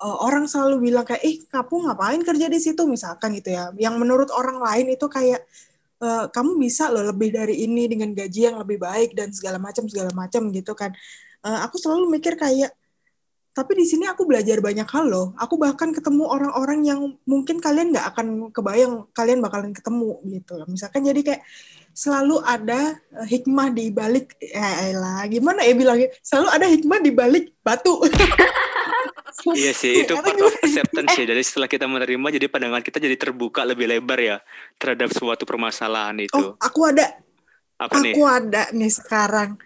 uh, 0.00 0.18
orang 0.24 0.48
selalu 0.48 0.90
bilang 0.90 1.04
kayak, 1.04 1.22
eh 1.22 1.36
kamu 1.46 1.86
ngapain 1.86 2.20
kerja 2.24 2.46
di 2.48 2.58
situ 2.58 2.82
misalkan 2.88 3.36
gitu 3.36 3.52
ya. 3.52 3.70
Yang 3.76 3.94
menurut 4.00 4.28
orang 4.32 4.58
lain 4.58 4.96
itu 4.96 5.06
kayak 5.06 5.44
uh, 6.00 6.26
kamu 6.32 6.56
bisa 6.58 6.88
loh 6.88 7.04
lebih 7.04 7.30
dari 7.36 7.62
ini 7.62 7.86
dengan 7.86 8.16
gaji 8.16 8.50
yang 8.50 8.56
lebih 8.58 8.80
baik 8.80 9.12
dan 9.12 9.30
segala 9.30 9.60
macam 9.60 9.86
segala 9.86 10.10
macam 10.16 10.48
gitu 10.50 10.72
kan. 10.72 10.90
Uh, 11.44 11.64
aku 11.64 11.76
selalu 11.80 12.20
mikir 12.20 12.36
kayak 12.36 12.72
tapi 13.50 13.74
di 13.74 13.82
sini 13.82 14.06
aku 14.06 14.24
belajar 14.24 14.62
banyak 14.62 14.86
hal 14.86 15.10
loh. 15.10 15.34
Aku 15.36 15.58
bahkan 15.58 15.90
ketemu 15.90 16.22
orang-orang 16.22 16.86
yang 16.86 17.00
mungkin 17.26 17.58
kalian 17.58 17.90
nggak 17.90 18.06
akan 18.14 18.26
kebayang 18.54 19.10
kalian 19.10 19.42
bakalan 19.42 19.74
ketemu 19.74 20.22
gitu. 20.22 20.54
Misalkan 20.70 21.02
jadi 21.02 21.20
kayak 21.20 21.42
selalu 21.90 22.38
ada 22.46 22.96
hikmah 23.26 23.74
di 23.74 23.90
balik 23.90 24.38
ya 24.38 24.94
lah 24.94 25.26
gimana 25.26 25.66
ya 25.66 25.74
bilangnya 25.74 26.08
selalu 26.22 26.48
ada 26.54 26.66
hikmah 26.70 26.98
di 27.02 27.10
balik 27.10 27.44
batu 27.66 27.98
iya 29.56 29.72
sih 29.80 30.04
itu 30.04 30.14
part 30.16 30.38
of 30.40 30.54
acceptance 30.60 31.14
ya 31.16 31.24
jadi 31.30 31.42
setelah 31.42 31.68
kita 31.68 31.86
menerima 31.86 32.26
jadi 32.36 32.46
pandangan 32.50 32.82
kita 32.84 32.98
jadi 32.98 33.16
terbuka 33.16 33.62
lebih 33.64 33.86
lebar 33.90 34.18
ya 34.20 34.36
terhadap 34.80 35.12
suatu 35.12 35.44
permasalahan 35.44 36.16
itu. 36.24 36.36
Oh 36.36 36.56
aku 36.60 36.88
ada. 36.88 37.06
Apa 37.80 37.96
aku 37.96 38.04
nih? 38.04 38.14
ada 38.20 38.62
nih 38.76 38.92
sekarang. 38.92 39.56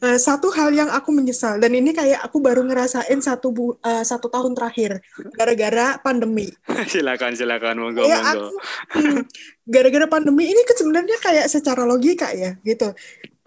Uh, 0.00 0.16
satu 0.16 0.48
hal 0.56 0.72
yang 0.72 0.88
aku 0.88 1.12
menyesal 1.12 1.60
dan 1.60 1.76
ini 1.76 1.92
kayak 1.92 2.16
aku 2.24 2.40
baru 2.40 2.64
ngerasain 2.64 3.20
satu 3.20 3.52
bu, 3.52 3.76
uh, 3.84 4.00
satu 4.00 4.32
tahun 4.32 4.56
terakhir 4.56 5.04
gara-gara 5.36 6.00
pandemi. 6.00 6.48
Silakan 6.92 7.36
silakan. 7.36 7.76
Monggo 7.76 8.08
ya, 8.08 8.24
monggo. 8.24 8.56
hmm, 8.96 9.20
gara-gara 9.68 10.08
pandemi. 10.08 10.48
Ini 10.48 10.64
kan 10.64 10.76
sebenarnya 10.80 11.16
kayak 11.20 11.46
secara 11.52 11.84
logika 11.84 12.32
ya 12.32 12.56
gitu 12.64 12.96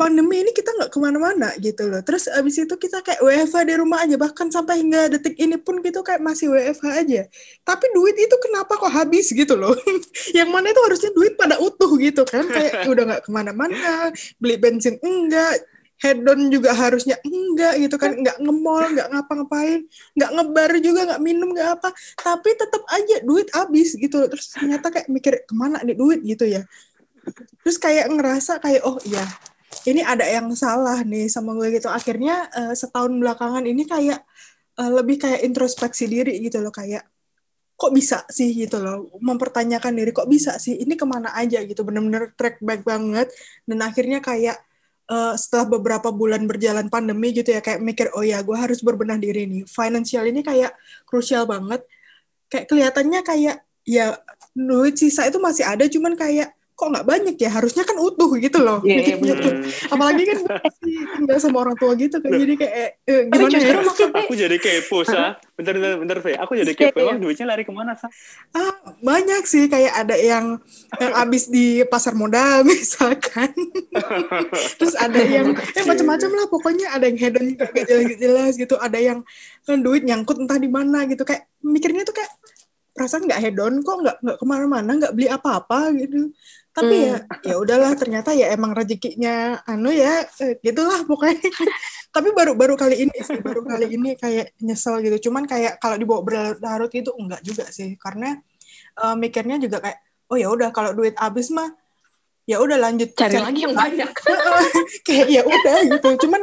pandemi 0.02 0.42
ini 0.42 0.50
kita 0.50 0.74
nggak 0.74 0.90
ke 0.90 0.98
mana-mana 0.98 1.54
gitu 1.62 1.86
loh. 1.86 2.02
Terus 2.02 2.26
abis 2.26 2.66
itu 2.66 2.74
kita 2.74 3.06
kayak 3.06 3.22
WFH 3.22 3.70
di 3.70 3.76
rumah 3.78 4.02
aja. 4.02 4.18
Bahkan 4.18 4.50
sampai 4.50 4.82
hingga 4.82 5.14
detik 5.14 5.38
ini 5.38 5.62
pun 5.62 5.78
gitu 5.86 6.02
kayak 6.02 6.26
masih 6.26 6.50
WFH 6.50 6.86
aja. 7.06 7.22
Tapi 7.62 7.86
duit 7.94 8.18
itu 8.18 8.34
kenapa 8.42 8.82
kok 8.82 8.90
habis 8.90 9.30
gitu 9.30 9.54
loh. 9.54 9.78
Yang 10.38 10.50
mana 10.50 10.74
itu 10.74 10.82
harusnya 10.82 11.12
duit 11.14 11.38
pada 11.38 11.62
utuh 11.62 11.94
gitu 12.02 12.26
kan. 12.26 12.50
Kayak 12.50 12.74
udah 12.92 13.04
nggak 13.14 13.22
ke 13.22 13.30
mana-mana. 13.30 14.10
Beli 14.42 14.58
bensin 14.58 14.98
enggak. 15.06 15.70
Hedon 16.02 16.50
juga 16.50 16.74
harusnya 16.74 17.22
enggak 17.22 17.78
gitu 17.86 17.96
kan. 18.02 18.18
Nggak 18.18 18.42
ngemol, 18.42 18.98
nggak 18.98 19.06
ngapa-ngapain. 19.14 19.86
Nggak 20.18 20.32
ngebar 20.34 20.72
juga, 20.82 21.00
nggak 21.14 21.22
minum, 21.22 21.54
nggak 21.54 21.78
apa. 21.78 21.94
Tapi 22.18 22.50
tetap 22.58 22.82
aja 22.90 23.22
duit 23.22 23.54
habis 23.54 23.94
gitu 23.94 24.18
loh. 24.18 24.34
Terus 24.34 24.50
ternyata 24.50 24.90
kayak 24.90 25.06
mikir 25.14 25.46
ke 25.46 25.54
mana 25.54 25.78
nih 25.86 25.94
duit 25.94 26.26
gitu 26.26 26.50
ya. 26.50 26.66
Terus 27.62 27.78
kayak 27.78 28.10
ngerasa 28.10 28.58
kayak 28.58 28.82
oh 28.82 28.98
iya 29.06 29.22
ini 29.88 30.02
ada 30.06 30.26
yang 30.28 30.52
salah 30.54 31.02
nih 31.02 31.28
sama 31.32 31.58
gue 31.58 31.80
gitu. 31.80 31.90
Akhirnya 31.90 32.48
uh, 32.54 32.74
setahun 32.76 33.12
belakangan 33.12 33.66
ini 33.66 33.88
kayak 33.88 34.22
uh, 34.78 34.92
lebih 34.92 35.18
kayak 35.18 35.42
introspeksi 35.42 36.06
diri 36.06 36.38
gitu 36.44 36.62
loh 36.62 36.74
kayak 36.74 37.08
kok 37.80 37.92
bisa 37.98 38.22
sih? 38.30 38.54
gitu 38.54 38.78
loh. 38.78 39.10
Mempertanyakan 39.18 39.98
diri 39.98 40.12
kok 40.14 40.30
bisa 40.30 40.62
sih? 40.62 40.78
Ini 40.78 40.94
ke 40.94 41.06
mana 41.10 41.34
aja? 41.34 41.66
gitu. 41.66 41.82
Bener-bener 41.82 42.30
track 42.38 42.62
back 42.62 42.86
banget. 42.86 43.34
Dan 43.66 43.82
akhirnya 43.82 44.22
kayak 44.22 44.62
uh, 45.10 45.34
setelah 45.34 45.66
beberapa 45.80 46.14
bulan 46.14 46.46
berjalan 46.46 46.86
pandemi 46.94 47.34
gitu 47.34 47.50
ya 47.50 47.62
kayak 47.66 47.82
mikir 47.82 48.14
oh 48.14 48.22
ya 48.22 48.46
gue 48.46 48.54
harus 48.54 48.86
berbenah 48.86 49.18
diri 49.18 49.50
nih. 49.50 49.64
Financial 49.66 50.24
ini 50.30 50.46
kayak 50.46 50.78
krusial 51.10 51.50
banget. 51.50 51.82
Kayak 52.54 52.66
kelihatannya 52.70 53.22
kayak 53.26 53.56
ya 53.82 54.14
duit 54.54 55.00
sisa 55.00 55.26
itu 55.26 55.42
masih 55.42 55.66
ada 55.66 55.88
cuman 55.90 56.14
kayak 56.14 56.54
kok 56.82 56.90
nggak 56.90 57.06
banyak 57.06 57.36
ya? 57.38 57.50
Harusnya 57.54 57.86
kan 57.86 57.94
utuh 58.02 58.34
gitu 58.42 58.58
loh. 58.58 58.82
Yeah, 58.82 59.14
yeah, 59.14 59.18
gitu. 59.22 59.50
apalagi 59.94 60.24
kan 60.26 60.40
tinggal 61.22 61.38
sama 61.38 61.62
orang 61.62 61.78
tua 61.78 61.94
gitu 61.94 62.18
kan 62.18 62.34
jadi 62.34 62.54
kayak 62.58 62.74
eh, 63.06 63.22
gimana 63.30 63.58
ya? 63.62 63.78
aku 64.26 64.34
jadi 64.34 64.58
kepo 64.58 65.06
sa. 65.06 65.38
Bentar 65.54 65.78
bentar 65.78 65.94
bentar 66.02 66.18
Fe. 66.26 66.34
aku 66.34 66.58
jadi 66.58 66.74
kepo. 66.74 66.98
Iya, 66.98 67.06
emang 67.06 67.20
iya. 67.22 67.26
duitnya 67.30 67.46
lari 67.54 67.64
ke 67.70 67.70
mana 67.70 67.94
sa? 67.94 68.10
Ah, 68.58 68.98
banyak 68.98 69.46
sih. 69.46 69.70
Kayak 69.70 69.94
ada 69.94 70.16
yang 70.18 70.58
yang 70.98 71.14
habis 71.14 71.54
di 71.54 71.86
pasar 71.86 72.18
modal 72.18 72.66
misalkan. 72.72 73.54
Terus 74.82 74.98
ada 74.98 75.22
yang 75.22 75.54
eh 75.54 75.86
macam-macam 75.86 76.30
lah. 76.34 76.46
Pokoknya 76.50 76.98
ada 76.98 77.06
yang 77.06 77.22
hedon 77.22 77.54
gak 77.54 77.86
jelas 77.86 78.18
jelas 78.18 78.54
gitu. 78.58 78.74
Ada 78.82 78.98
yang 78.98 79.22
kan 79.70 79.78
duit 79.86 80.02
nyangkut 80.02 80.42
entah 80.42 80.58
di 80.58 80.70
mana 80.72 81.06
gitu. 81.06 81.22
Kayak 81.22 81.46
mikirnya 81.62 82.02
tuh 82.02 82.18
kayak 82.18 82.34
perasaan 82.92 83.24
nggak 83.24 83.42
hedon 83.42 83.74
kok 83.82 83.98
nggak 84.04 84.18
nggak 84.20 84.38
ke 84.38 84.46
mana-mana 84.46 84.92
nggak 85.00 85.14
beli 85.16 85.28
apa-apa 85.32 85.96
gitu 85.96 86.36
tapi 86.72 86.96
ya, 87.04 87.20
hmm. 87.20 87.44
ya 87.44 87.52
ya 87.52 87.56
udahlah 87.60 87.92
ternyata 88.00 88.32
ya 88.32 88.48
emang 88.56 88.72
rezekinya 88.72 89.60
anu 89.68 89.92
ya 89.92 90.24
eh, 90.40 90.56
gitulah 90.64 91.04
pokoknya. 91.04 91.52
Tapi 92.16 92.32
baru 92.32 92.56
baru 92.56 92.80
kali 92.80 93.08
ini 93.08 93.18
sih 93.24 93.44
baru 93.44 93.64
kali 93.68 93.92
ini 93.92 94.16
kayak 94.16 94.56
nyesel 94.64 95.04
gitu. 95.04 95.28
Cuman 95.28 95.44
kayak 95.48 95.84
kalau 95.84 96.00
dibawa 96.00 96.24
berlarut 96.24 96.88
gitu 96.88 97.12
enggak 97.20 97.44
juga 97.44 97.68
sih. 97.68 98.00
Karena 98.00 98.40
uh, 99.04 99.20
mikirnya 99.20 99.60
juga 99.60 99.84
kayak 99.84 100.00
oh 100.32 100.40
ya 100.40 100.48
udah 100.48 100.72
kalau 100.72 100.96
duit 100.96 101.12
habis 101.20 101.52
mah 101.52 101.76
ya 102.48 102.64
udah 102.64 102.80
lanjut 102.80 103.12
cari 103.20 103.36
lagi 103.36 103.68
yang 103.68 103.76
banyak. 103.76 104.08
Kayak 105.08 105.28
ya 105.28 105.42
udah 105.44 105.78
gitu. 105.88 106.10
Cuman 106.28 106.42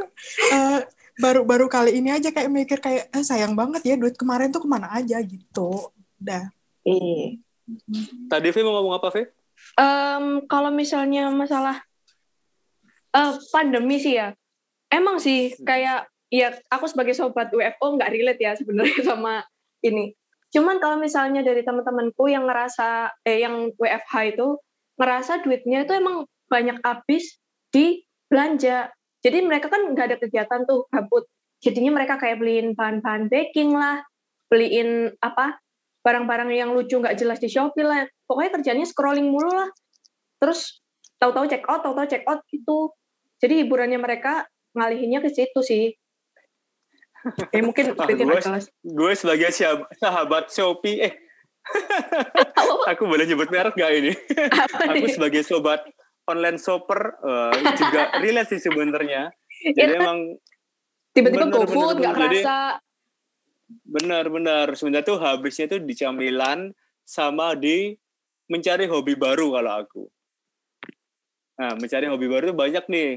uh, 0.52 0.78
baru 1.18 1.40
baru 1.49 1.66
kali 1.73 2.00
ini 2.00 2.12
aja 2.12 2.32
kayak 2.32 2.52
mikir 2.52 2.78
kayak 2.85 3.08
eh, 3.12 3.25
sayang 3.25 3.56
banget 3.56 3.80
ya 3.85 3.94
duit 3.97 4.14
kemarin 4.14 4.52
tuh 4.52 4.61
ke 4.64 4.68
mana 4.68 4.92
aja? 4.92 5.20
Gitu. 5.25 5.88
Udah. 6.20 6.52
Eh. 6.85 7.37
tadi 8.32 8.49
Vi 8.49 8.64
mau 8.64 8.80
ngomong 8.80 8.97
apa 8.97 9.12
Vi 9.12 9.28
Um, 9.78 10.42
kalau 10.50 10.75
misalnya 10.75 11.30
masalah 11.30 11.78
uh, 13.14 13.38
pandemi 13.54 14.02
sih 14.02 14.18
ya, 14.18 14.35
emang 14.90 15.23
sih 15.23 15.54
kayak 15.62 16.11
ya 16.28 16.52
aku 16.68 16.90
sebagai 16.90 17.16
sobat 17.16 17.49
UFO 17.54 17.97
nggak 17.97 18.12
relate 18.12 18.42
ya 18.42 18.52
sebenarnya 18.58 19.00
sama 19.14 19.47
ini. 19.87 20.18
Cuman 20.49 20.80
kalau 20.80 20.97
misalnya 20.97 21.44
dari 21.44 21.61
teman-temanku 21.61 22.26
yang 22.26 22.49
ngerasa 22.49 23.12
eh 23.25 23.44
yang 23.44 23.70
WFH 23.76 24.14
itu 24.37 24.56
ngerasa 24.99 25.44
duitnya 25.44 25.85
itu 25.85 25.92
emang 25.94 26.25
banyak 26.49 26.80
habis 26.82 27.38
di 27.68 28.02
belanja. 28.26 28.90
Jadi 29.20 29.38
mereka 29.44 29.68
kan 29.68 29.92
nggak 29.92 30.06
ada 30.08 30.16
kegiatan 30.18 30.64
tuh 30.64 30.88
gabut. 30.88 31.28
Jadinya 31.61 32.00
mereka 32.00 32.16
kayak 32.16 32.38
beliin 32.40 32.73
bahan-bahan 32.73 33.28
baking 33.28 33.75
lah, 33.76 34.00
beliin 34.49 35.12
apa 35.20 35.58
barang-barang 36.02 36.49
yang 36.55 36.71
lucu 36.73 36.99
nggak 36.99 37.19
jelas 37.19 37.38
di 37.38 37.49
Shopee 37.50 37.85
lah. 37.85 38.07
Pokoknya 38.25 38.50
kerjanya 38.61 38.87
scrolling 38.87 39.28
mulu 39.28 39.50
lah. 39.50 39.69
Terus 40.38 40.81
tahu-tahu 41.19 41.50
check 41.50 41.64
out, 41.67 41.83
tahu-tahu 41.83 42.07
check 42.07 42.25
out 42.25 42.40
gitu. 42.49 42.95
Jadi 43.38 43.67
hiburannya 43.67 43.99
mereka 43.99 44.47
ngalihinnya 44.75 45.23
ke 45.23 45.31
situ 45.31 45.61
sih. 45.62 45.85
Eh 47.50 47.62
mungkin 47.67 47.99
Ah, 47.99 48.07
gue, 48.07 48.38
gue 48.87 49.12
sebagai 49.19 49.50
sahabat 49.99 50.50
Shopee, 50.55 51.02
eh 51.02 51.12
aku 52.88 53.05
boleh 53.05 53.28
nyebut 53.28 53.49
merek 53.52 53.76
gak 53.76 53.93
ini? 53.93 54.12
Aku 54.88 55.07
sebagai 55.12 55.43
sobat 55.45 55.85
online 56.28 56.57
shopper 56.61 57.17
eh, 57.21 57.52
juga 57.76 58.12
relate 58.21 58.57
sih 58.57 58.61
sebenarnya. 58.62 59.33
Jadi 59.75 59.76
Ya 59.76 59.87
kan? 59.99 60.00
emang 60.00 60.19
Tiba-tiba 61.12 61.47
GoFood 61.50 61.99
nggak. 61.99 62.14
Jadi- 62.14 62.43
kerasa. 62.45 62.59
Benar-benar 63.68 64.72
sebenarnya 64.72 65.04
tuh 65.04 65.18
habisnya 65.20 65.68
tuh 65.68 65.80
di 65.84 65.92
camilan 65.92 66.72
sama 67.04 67.52
di 67.52 67.92
mencari 68.48 68.88
hobi 68.88 69.14
baru 69.14 69.52
kalau 69.60 69.72
aku. 69.76 70.04
Nah, 71.58 71.75
mencari 71.76 72.08
hobi 72.08 72.26
baru 72.28 72.54
tuh 72.54 72.58
banyak 72.58 72.84
nih. 72.88 73.10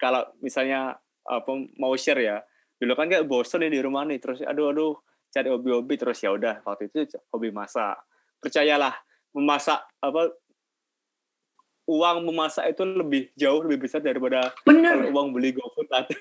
Kalau 0.00 0.24
misalnya 0.40 0.96
apa 1.24 1.50
mau 1.76 1.92
share 1.96 2.20
ya. 2.20 2.38
Dulu 2.80 2.92
kan 2.96 3.08
kayak 3.08 3.28
bosen 3.28 3.64
nih 3.64 3.78
di 3.78 3.80
rumah 3.80 4.04
nih 4.04 4.18
terus 4.20 4.42
aduh 4.44 4.74
aduh 4.74 4.94
cari 5.34 5.50
hobi-hobi 5.50 5.94
terus 5.98 6.22
ya 6.22 6.30
udah 6.30 6.62
waktu 6.62 6.90
itu 6.90 7.18
hobi 7.34 7.50
masak. 7.50 7.98
Percayalah, 8.38 8.94
memasak 9.34 9.82
apa 9.98 10.30
uang 11.84 12.24
memasak 12.24 12.72
itu 12.72 12.82
lebih 12.82 13.28
jauh 13.36 13.60
lebih 13.60 13.84
besar 13.84 14.00
daripada 14.00 14.52
Bener, 14.64 15.04
kalau 15.04 15.12
uang 15.12 15.28
beli 15.36 15.52
GoFood 15.52 15.88
asli, 15.92 16.16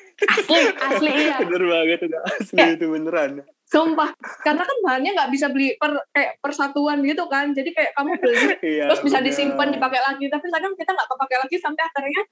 asli 0.76 1.08
iya. 1.08 1.40
bener 1.42 1.64
banget 1.64 2.00
itu 2.04 2.18
asli 2.20 2.58
Ya. 2.60 2.66
itu 2.76 2.86
beneran. 2.88 3.32
Sumpah. 3.64 4.12
Karena 4.44 4.62
kan 4.62 4.78
bahannya 4.86 5.12
nggak 5.18 5.32
bisa 5.34 5.50
beli 5.50 5.74
per 5.80 5.98
kayak 6.14 6.38
persatuan 6.38 7.02
gitu 7.02 7.26
kan. 7.26 7.56
Jadi 7.56 7.74
kayak 7.74 7.96
kamu 7.96 8.12
beli 8.20 8.36
Iya, 8.78 8.86
terus 8.92 9.02
bisa 9.02 9.18
bener. 9.18 9.28
disimpan 9.32 9.68
dipakai 9.72 10.02
lagi. 10.04 10.26
Tapi 10.28 10.46
kadang 10.52 10.74
kita 10.76 10.92
nggak 10.94 11.10
kepake 11.10 11.36
lagi 11.42 11.56
sampai 11.58 11.84
akhirnya 11.88 12.24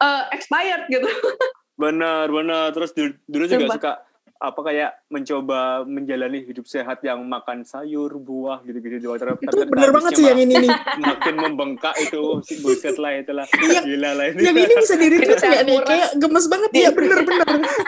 eh, 0.00 0.22
expired 0.32 0.82
gitu. 0.88 1.08
Benar, 1.76 2.32
benar. 2.32 2.72
Terus 2.72 2.96
dulu, 2.96 3.12
dulu 3.28 3.44
juga 3.44 3.68
Sumpah. 3.68 3.76
suka 3.76 3.92
apa 4.36 4.60
kayak 4.60 4.90
mencoba 5.08 5.82
menjalani 5.88 6.44
hidup 6.44 6.68
sehat 6.68 7.00
yang 7.00 7.24
makan 7.24 7.64
sayur, 7.64 8.12
buah 8.20 8.60
gitu-gitu 8.62 9.00
di 9.00 9.08
water. 9.08 9.36
Itu 9.40 9.64
bener 9.64 9.90
banget 9.92 10.12
sih 10.20 10.24
yang 10.28 10.40
ini 10.40 10.54
nih. 10.68 10.72
Makin 11.08 11.34
membengkak 11.40 11.96
itu 12.00 12.40
si 12.44 12.60
buset 12.60 12.96
lah 13.00 13.16
itulah. 13.16 13.46
Iya. 13.48 13.80
Gila 13.82 14.10
lah 14.12 14.26
ini. 14.32 14.40
Yang 14.44 14.56
ini 14.62 14.74
bisa 14.76 14.94
diri 15.00 15.16
Hidup 15.16 15.38
nggak 15.40 15.64
nih? 15.64 15.76
Kayak 15.84 16.08
gemes 16.20 16.46
banget 16.46 16.70
ya, 16.76 16.88
bener-bener. 16.92 17.46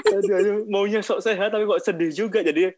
aduh, 0.08 0.56
maunya 0.66 1.00
sok 1.04 1.20
sehat 1.20 1.52
tapi 1.52 1.64
kok 1.68 1.80
sedih 1.84 2.10
juga. 2.10 2.40
Jadi 2.40 2.72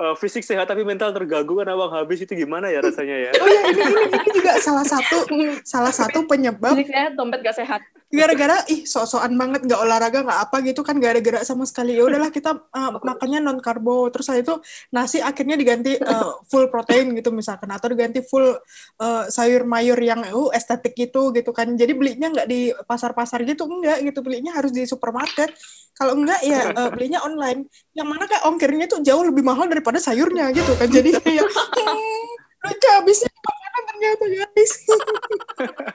eh, 0.00 0.14
fisik 0.16 0.42
sehat 0.42 0.66
tapi 0.66 0.82
mental 0.82 1.12
terganggu 1.12 1.52
karena 1.60 1.76
uang 1.76 1.92
habis 1.92 2.24
itu 2.24 2.32
gimana 2.32 2.72
ya 2.72 2.80
rasanya 2.80 3.16
ya? 3.28 3.30
Oh 3.36 3.48
ya, 3.48 3.62
ini, 3.70 3.82
ini, 3.84 4.02
ini 4.16 4.28
juga 4.32 4.56
salah 4.58 4.86
satu 4.88 5.28
salah 5.62 5.92
satu 5.92 6.24
penyebab 6.24 6.72
Fisik 6.72 6.90
sehat, 6.90 7.12
dompet 7.14 7.44
gak 7.44 7.56
sehat. 7.60 7.84
Gara-gara 8.10 8.66
ih 8.66 8.82
sok-sokan 8.82 9.38
banget 9.38 9.70
nggak 9.70 9.80
olahraga 9.86 10.26
nggak 10.26 10.40
apa 10.50 10.56
gitu 10.66 10.82
kan 10.82 10.98
nggak 10.98 11.12
ada 11.14 11.22
gerak 11.22 11.44
sama 11.46 11.62
sekali. 11.62 11.94
Ya 11.94 12.02
udahlah 12.02 12.34
kita 12.34 12.58
uh, 12.58 12.90
makannya 12.98 13.38
non 13.38 13.62
karbo 13.62 14.10
terus 14.10 14.26
saya 14.26 14.42
itu 14.42 14.58
nasi 14.90 15.22
akhirnya 15.22 15.54
diganti 15.54 15.94
uh, 15.94 16.42
full 16.50 16.66
protein 16.74 17.14
gitu 17.14 17.30
misalkan. 17.30 17.70
Atau 17.70 17.94
diganti 17.94 18.26
full 18.26 18.58
uh, 18.98 19.24
sayur 19.30 19.62
mayur 19.62 19.94
yang 20.02 20.26
uh, 20.26 20.50
estetik 20.50 20.98
gitu 20.98 21.30
gitu 21.30 21.54
kan. 21.54 21.70
Jadi 21.78 21.94
belinya 21.94 22.34
nggak 22.34 22.48
di 22.50 22.74
pasar-pasar 22.74 23.46
gitu 23.46 23.70
enggak 23.70 24.02
gitu. 24.02 24.26
Belinya 24.26 24.58
harus 24.58 24.74
di 24.74 24.82
supermarket. 24.90 25.54
Kalau 25.94 26.18
enggak 26.18 26.42
ya 26.42 26.74
uh, 26.74 26.90
belinya 26.90 27.22
online. 27.22 27.70
Yang 27.94 28.08
mana 28.10 28.24
kayak 28.26 28.42
ongkirnya 28.42 28.86
tuh 28.90 29.06
jauh 29.06 29.22
lebih 29.22 29.46
mahal 29.46 29.70
daripada 29.70 30.02
sayurnya 30.02 30.50
gitu 30.50 30.74
kan. 30.74 30.90
Jadi 30.90 31.14
kayak 31.14 31.46
hmm, 31.78 32.26
lucu 32.66 32.88
habisnya 32.90 33.30
makanan 33.38 33.82
ternyata 33.86 34.24
guys? 34.34 34.74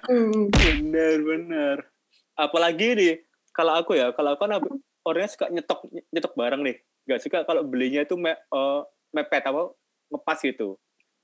Hmm. 0.06 0.54
Bener, 0.54 1.18
bener. 1.26 1.95
Apalagi 2.36 2.96
nih, 2.96 3.14
kalau 3.56 3.74
aku 3.80 3.96
ya, 3.96 4.12
kalau 4.12 4.36
aku 4.36 4.42
kan 4.44 4.60
orangnya 5.08 5.30
suka 5.32 5.48
nyetok 5.48 5.80
nyetok 6.12 6.34
barang 6.36 6.62
nih. 6.64 6.78
Gak 7.06 7.22
suka 7.22 7.38
kalau 7.48 7.64
belinya 7.64 8.04
itu 8.04 8.20
me, 8.20 8.36
eh, 8.36 8.82
mepet 9.16 9.44
apa 9.48 9.72
ngepas 10.12 10.40
gitu. 10.44 10.76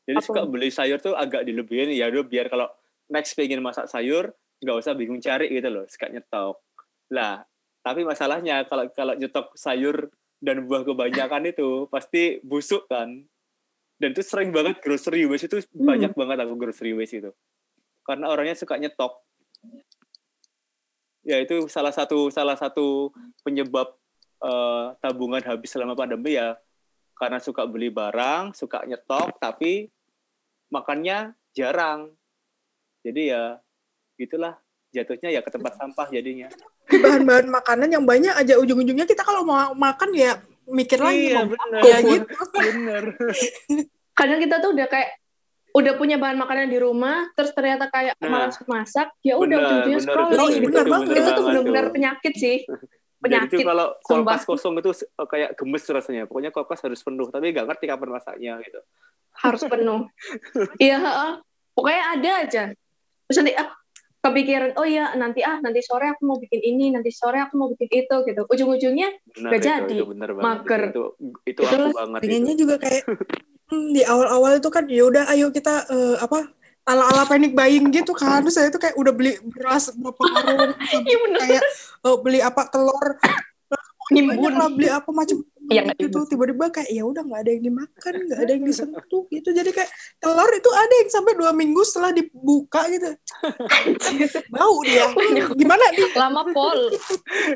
Jadi 0.08 0.17
Apa? 0.17 0.26
suka 0.26 0.41
beli 0.50 0.69
sayur 0.74 0.97
tuh 0.97 1.13
agak 1.13 1.45
dilebihin 1.45 1.93
ya 1.93 2.10
udah 2.10 2.26
biar 2.26 2.50
kalau 2.50 2.65
next 3.12 3.38
pengen 3.38 3.62
masak 3.62 3.86
sayur 3.86 4.34
nggak 4.62 4.78
usah 4.78 4.93
bingung 4.93 5.21
cari 5.21 5.50
gitu 5.50 5.69
loh, 5.69 5.86
suka 5.89 6.10
nyetok. 6.10 6.58
Lah, 7.12 7.41
tapi 7.82 8.06
masalahnya 8.06 8.65
kalau 8.69 8.86
kalau 8.93 9.13
nyetok 9.17 9.58
sayur 9.58 10.10
dan 10.41 10.65
buah 10.65 10.86
kebanyakan 10.86 11.50
itu 11.50 11.89
pasti 11.89 12.41
busuk 12.45 12.86
kan. 12.89 13.26
Dan 14.02 14.17
itu 14.17 14.26
sering 14.26 14.50
banget 14.50 14.82
grocery 14.82 15.30
waste 15.30 15.45
itu 15.45 15.62
banyak 15.78 16.17
banget 16.17 16.38
aku 16.41 16.58
grocery 16.58 16.97
waste 16.97 17.21
itu. 17.21 17.32
Karena 18.02 18.34
orangnya 18.34 18.58
suka 18.58 18.82
nyetok 18.82 19.13
ya 21.21 21.38
itu 21.41 21.69
salah 21.69 21.93
satu 21.93 22.34
salah 22.34 22.57
satu 22.57 23.13
penyebab 23.45 23.93
eh, 24.41 24.86
tabungan 25.01 25.41
habis 25.45 25.69
selama 25.69 25.93
pandemi 25.93 26.38
ya 26.38 26.57
karena 27.17 27.38
suka 27.38 27.69
beli 27.69 27.93
barang 27.93 28.57
suka 28.57 28.81
nyetok 28.89 29.38
tapi 29.38 29.89
makannya 30.71 31.36
jarang. 31.51 32.10
Jadi 33.03 33.29
ya 33.29 33.60
itulah 34.15 34.57
jatuhnya 34.89 35.29
ya 35.29 35.43
ke 35.43 35.51
tempat 35.51 35.77
sampah 35.77 36.07
jadinya. 36.10 36.47
Bahan-bahan 36.89 37.47
makanan 37.51 37.89
yang 37.91 38.03
banyak 38.07 38.34
aja 38.34 38.57
ujung-ujungnya 38.57 39.05
kita 39.05 39.21
kalau 39.21 39.45
mau 39.45 39.75
makan 39.75 40.15
ya 40.15 40.39
mikir 40.71 41.01
lagi 41.03 41.36
iya 41.36 41.43
mau 41.43 41.51
benar 41.51 41.81
ya 41.84 41.97
gitu. 41.99 42.25
Benar 42.55 43.03
Kadang 44.17 44.39
kita 44.39 44.55
tuh 44.63 44.69
udah 44.75 44.88
kayak 44.88 45.10
udah 45.71 45.93
punya 45.95 46.19
bahan 46.19 46.36
makanan 46.36 46.67
di 46.67 46.77
rumah, 46.77 47.31
terus 47.34 47.51
ternyata 47.51 47.88
kayak 47.88 48.15
Nah. 48.19 48.27
malas 48.27 48.60
masak, 48.63 49.07
ya 49.23 49.39
udah 49.39 49.57
ujung-ujungnya 49.57 49.99
scrolling. 50.03 50.36
itu 50.36 50.60
gitu. 50.60 50.67
benar 50.67 50.86
banget. 50.88 51.07
Itu 51.07 51.15
tuh 51.15 51.23
banget 51.23 51.43
benar-benar 51.47 51.86
penyakit 51.95 52.34
sih. 52.36 52.57
Dan 53.21 53.45
itu 53.45 53.53
Penyakit. 53.53 53.65
kalau 53.69 53.88
kulkas 54.01 54.41
kosong 54.43 54.81
itu 54.81 54.89
eh, 54.97 55.27
kayak 55.29 55.53
gemes 55.53 55.86
rasanya 55.86 56.25
pokoknya 56.25 56.49
kulkas 56.49 56.81
harus 56.81 57.05
penuh 57.05 57.29
tapi 57.29 57.53
nggak 57.53 57.69
ngerti 57.69 57.86
kapan 57.86 58.10
masaknya 58.17 58.57
gitu 58.65 58.81
harus 59.38 59.62
penuh. 59.62 60.10
Iya, 60.81 60.97
heeh. 60.97 61.31
pokoknya 61.71 62.01
ada 62.17 62.31
aja. 62.41 62.63
Terus 63.29 63.38
nanti 63.38 63.53
ah, 63.53 63.69
kepikiran, 64.21 64.73
oh 64.73 64.89
iya 64.89 65.13
nanti 65.13 65.45
ah 65.45 65.62
nanti 65.62 65.86
sore 65.86 66.10
aku 66.10 66.25
mau 66.25 66.41
bikin 66.41 66.65
ini, 66.65 66.89
nanti 66.89 67.13
sore 67.13 67.38
aku 67.38 67.62
mau 67.62 67.69
bikin 67.69 67.89
itu 67.93 68.15
gitu. 68.25 68.41
Ujung-ujungnya 68.49 69.10
Nggak 69.38 69.53
itu, 69.53 69.65
jadi. 69.69 69.95
itu 70.01 70.05
benar 70.10 70.29
banget 70.34 70.45
Mager. 70.65 70.81
itu 70.89 71.03
itu, 71.45 71.62
itu 71.62 71.62
aku 71.62 71.89
banget 71.93 72.19
itu. 72.19 72.25
pengennya 72.25 72.55
juga 72.57 72.75
kayak 72.81 73.03
di 73.71 74.03
awal-awal 74.03 74.60
itu 74.60 74.67
kan 74.67 74.84
ya 74.91 75.07
udah 75.07 75.23
ayo 75.31 75.47
kita 75.49 75.88
eh, 75.88 76.15
apa 76.19 76.51
ala-ala 76.84 77.23
panic 77.29 77.55
buying 77.55 77.88
gitu 77.93 78.12
kan. 78.12 78.43
Terus 78.43 78.55
saya 78.57 78.67
tuh 78.73 78.81
kayak 78.81 78.97
udah 78.99 79.13
beli 79.15 79.38
beras 79.53 79.93
berapa 79.95 80.21
karung 80.21 80.73
Iya, 81.07 81.17
kayak 81.39 81.63
eh, 82.03 82.17
beli 82.19 82.39
apa 82.43 82.67
telur 82.67 83.07
nimbun. 84.12 84.54
lah 84.54 84.69
beli 84.69 84.89
apa 84.91 85.10
macam 85.15 85.39
Iya, 85.71 85.82
nggak 85.88 85.97
gitu 86.04 86.19
tiba-tiba 86.28 86.67
kayak 86.67 86.89
ya 86.91 87.04
udah 87.08 87.24
nggak 87.24 87.41
ada 87.47 87.52
yang 87.56 87.63
dimakan 87.63 88.13
nggak 88.28 88.39
ada 88.43 88.52
yang 88.52 88.65
disentuh 88.67 89.24
gitu. 89.32 89.50
Jadi 89.56 89.69
kayak 89.71 89.91
telur 90.19 90.52
itu 90.52 90.69
ada 90.74 90.93
yang 91.00 91.10
sampai 91.10 91.34
dua 91.39 91.52
minggu 91.56 91.82
setelah 91.88 92.12
dibuka 92.12 92.82
gitu. 92.91 93.08
Bau 94.54 94.84
dia. 94.84 95.08
Gimana 95.56 95.84
nih? 95.95 96.12
Lama 96.17 96.43
pol. 96.52 96.91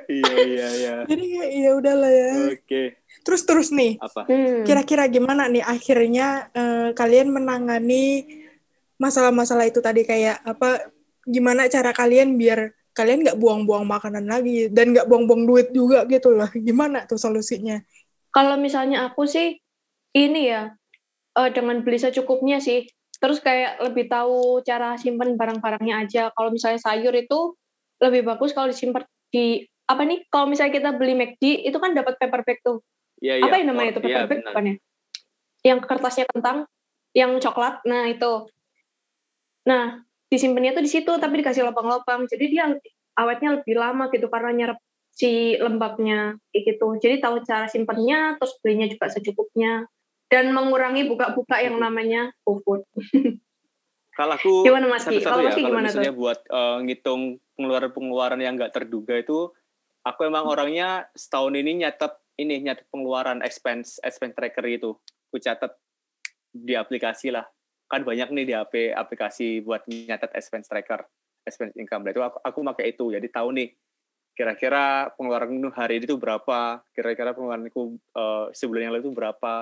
iya 0.07 0.33
iya 0.47 0.67
iya. 0.79 0.95
Jadi 1.03 1.23
kayak 1.27 1.49
ya 1.59 1.71
udahlah 1.75 2.11
ya. 2.11 2.29
Oke. 2.55 2.83
Terus 3.25 3.41
terus 3.43 3.69
nih 3.75 3.99
apa? 3.99 4.23
Hmm. 4.29 4.63
kira-kira 4.63 5.11
gimana 5.11 5.51
nih 5.51 5.65
akhirnya 5.65 6.47
eh, 6.55 6.89
kalian 6.95 7.35
menangani 7.35 8.23
masalah-masalah 8.95 9.67
itu 9.67 9.83
tadi? 9.83 10.07
Kayak 10.07 10.39
apa 10.47 10.87
gimana 11.27 11.67
cara 11.67 11.91
kalian 11.91 12.39
biar 12.39 12.71
kalian 12.95 13.27
nggak 13.27 13.37
buang-buang 13.37 13.83
makanan 13.83 14.25
lagi 14.25 14.71
dan 14.71 14.95
nggak 14.95 15.05
buang-buang 15.11 15.43
duit 15.43 15.67
juga 15.75 16.07
gitu 16.07 16.31
lah 16.31 16.47
gimana 16.55 17.03
tuh 17.03 17.19
solusinya 17.19 17.83
Kalau 18.31 18.59
misalnya 18.59 19.07
aku 19.07 19.23
sih 19.27 19.59
ini 20.15 20.41
ya 20.51 20.71
eh, 21.35 21.49
dengan 21.51 21.83
beli 21.83 21.99
secukupnya 21.99 22.63
sih. 22.63 22.87
Terus 23.19 23.39
kayak 23.39 23.79
lebih 23.83 24.11
tahu 24.11 24.59
cara 24.63 24.95
simpen 24.99 25.39
barang-barangnya 25.39 26.07
aja. 26.07 26.23
Kalau 26.35 26.51
misalnya 26.51 26.79
sayur 26.79 27.15
itu 27.15 27.55
lebih 28.03 28.27
bagus 28.27 28.51
kalau 28.51 28.71
disimpan 28.71 29.07
di 29.31 29.63
apa 29.87 30.03
nih? 30.03 30.27
Kalau 30.27 30.51
misalnya 30.51 30.73
kita 30.75 30.89
beli 30.95 31.15
McD 31.15 31.67
itu 31.67 31.77
kan 31.79 31.95
dapat 31.95 32.19
paper 32.19 32.43
bag 32.43 32.59
tuh. 32.59 32.83
Iya, 33.23 33.39
apa 33.39 33.55
iya. 33.55 33.59
yang 33.63 33.67
namanya 33.71 33.89
itu 33.95 34.01
paper 34.03 34.23
bag 34.27 34.39
benar. 34.43 34.51
bukan 34.51 34.63
ya? 34.67 34.75
Yang 35.65 35.79
kertasnya 35.87 36.25
kentang, 36.27 36.57
yang 37.15 37.31
coklat. 37.39 37.79
Nah 37.87 38.03
itu. 38.11 38.33
Nah 39.63 40.03
disimpannya 40.35 40.75
tuh 40.75 40.83
di 40.83 40.91
situ 40.91 41.11
tapi 41.15 41.39
dikasih 41.39 41.63
lubang-lubang. 41.71 42.27
Jadi 42.27 42.45
dia 42.51 42.69
awetnya 43.15 43.59
lebih 43.59 43.79
lama 43.79 44.11
gitu 44.11 44.27
karena 44.27 44.51
nyerap 44.51 44.79
si 45.15 45.55
lembabnya 45.55 46.35
kayak 46.51 46.75
gitu. 46.75 46.87
Jadi 46.99 47.23
tahu 47.23 47.39
cara 47.47 47.71
simpannya, 47.71 48.35
terus 48.35 48.59
belinya 48.59 48.87
juga 48.91 49.07
secukupnya 49.07 49.87
dan 50.27 50.51
mengurangi 50.51 51.07
buka-buka 51.07 51.63
yang 51.63 51.79
namanya 51.79 52.35
GoFood. 52.43 52.83
Kalau 54.15 54.39
aku 54.39 54.63
Gimana, 54.63 54.87
Mas 54.87 55.03
Ki? 55.03 55.19
satu-satu 55.19 55.27
Kalau 55.27 55.43
ya, 55.43 55.51
Mas 55.51 55.59
gimana 55.59 55.87
misalnya 55.91 56.15
buat 56.15 56.39
eh, 56.47 56.77
ngitung 56.87 57.21
pengeluaran-pengeluaran 57.59 58.39
yang 58.39 58.55
nggak 58.55 58.71
terduga 58.71 59.19
itu 59.19 59.51
aku 60.07 60.21
emang 60.23 60.47
orangnya 60.47 61.09
setahun 61.17 61.51
ini 61.51 61.83
nyatet 61.83 62.15
ini 62.39 62.63
nyatet 62.63 62.87
pengeluaran 62.87 63.43
expense 63.43 63.99
expense 64.03 64.35
tracker 64.35 64.63
itu 64.67 64.95
aku 65.27 65.37
catat 65.39 65.75
di 66.55 66.79
aplikasi 66.79 67.31
lah 67.33 67.43
kan 67.85 68.01
banyak 68.01 68.29
nih 68.33 68.45
di 68.45 68.53
HP 68.53 68.73
aplikasi 68.93 69.61
buat 69.61 69.85
nyatet 69.85 70.33
expense 70.33 70.69
tracker 70.69 71.05
expense 71.45 71.77
income. 71.77 72.05
Itu 72.09 72.25
aku 72.25 72.41
aku 72.41 72.59
pakai 72.73 72.97
itu. 72.97 73.13
Jadi 73.13 73.27
tahu 73.29 73.53
nih 73.53 73.69
kira-kira 74.35 75.13
pengeluaran 75.15 75.71
hari 75.71 76.01
ini 76.01 76.05
tuh 76.09 76.19
berapa 76.19 76.83
kira-kira 76.91 77.31
pengeluaranku 77.31 77.95
uh, 78.17 78.51
sebulan 78.51 78.89
yang 78.89 78.93
lalu 78.97 79.03
itu 79.07 79.13
berapa. 79.13 79.53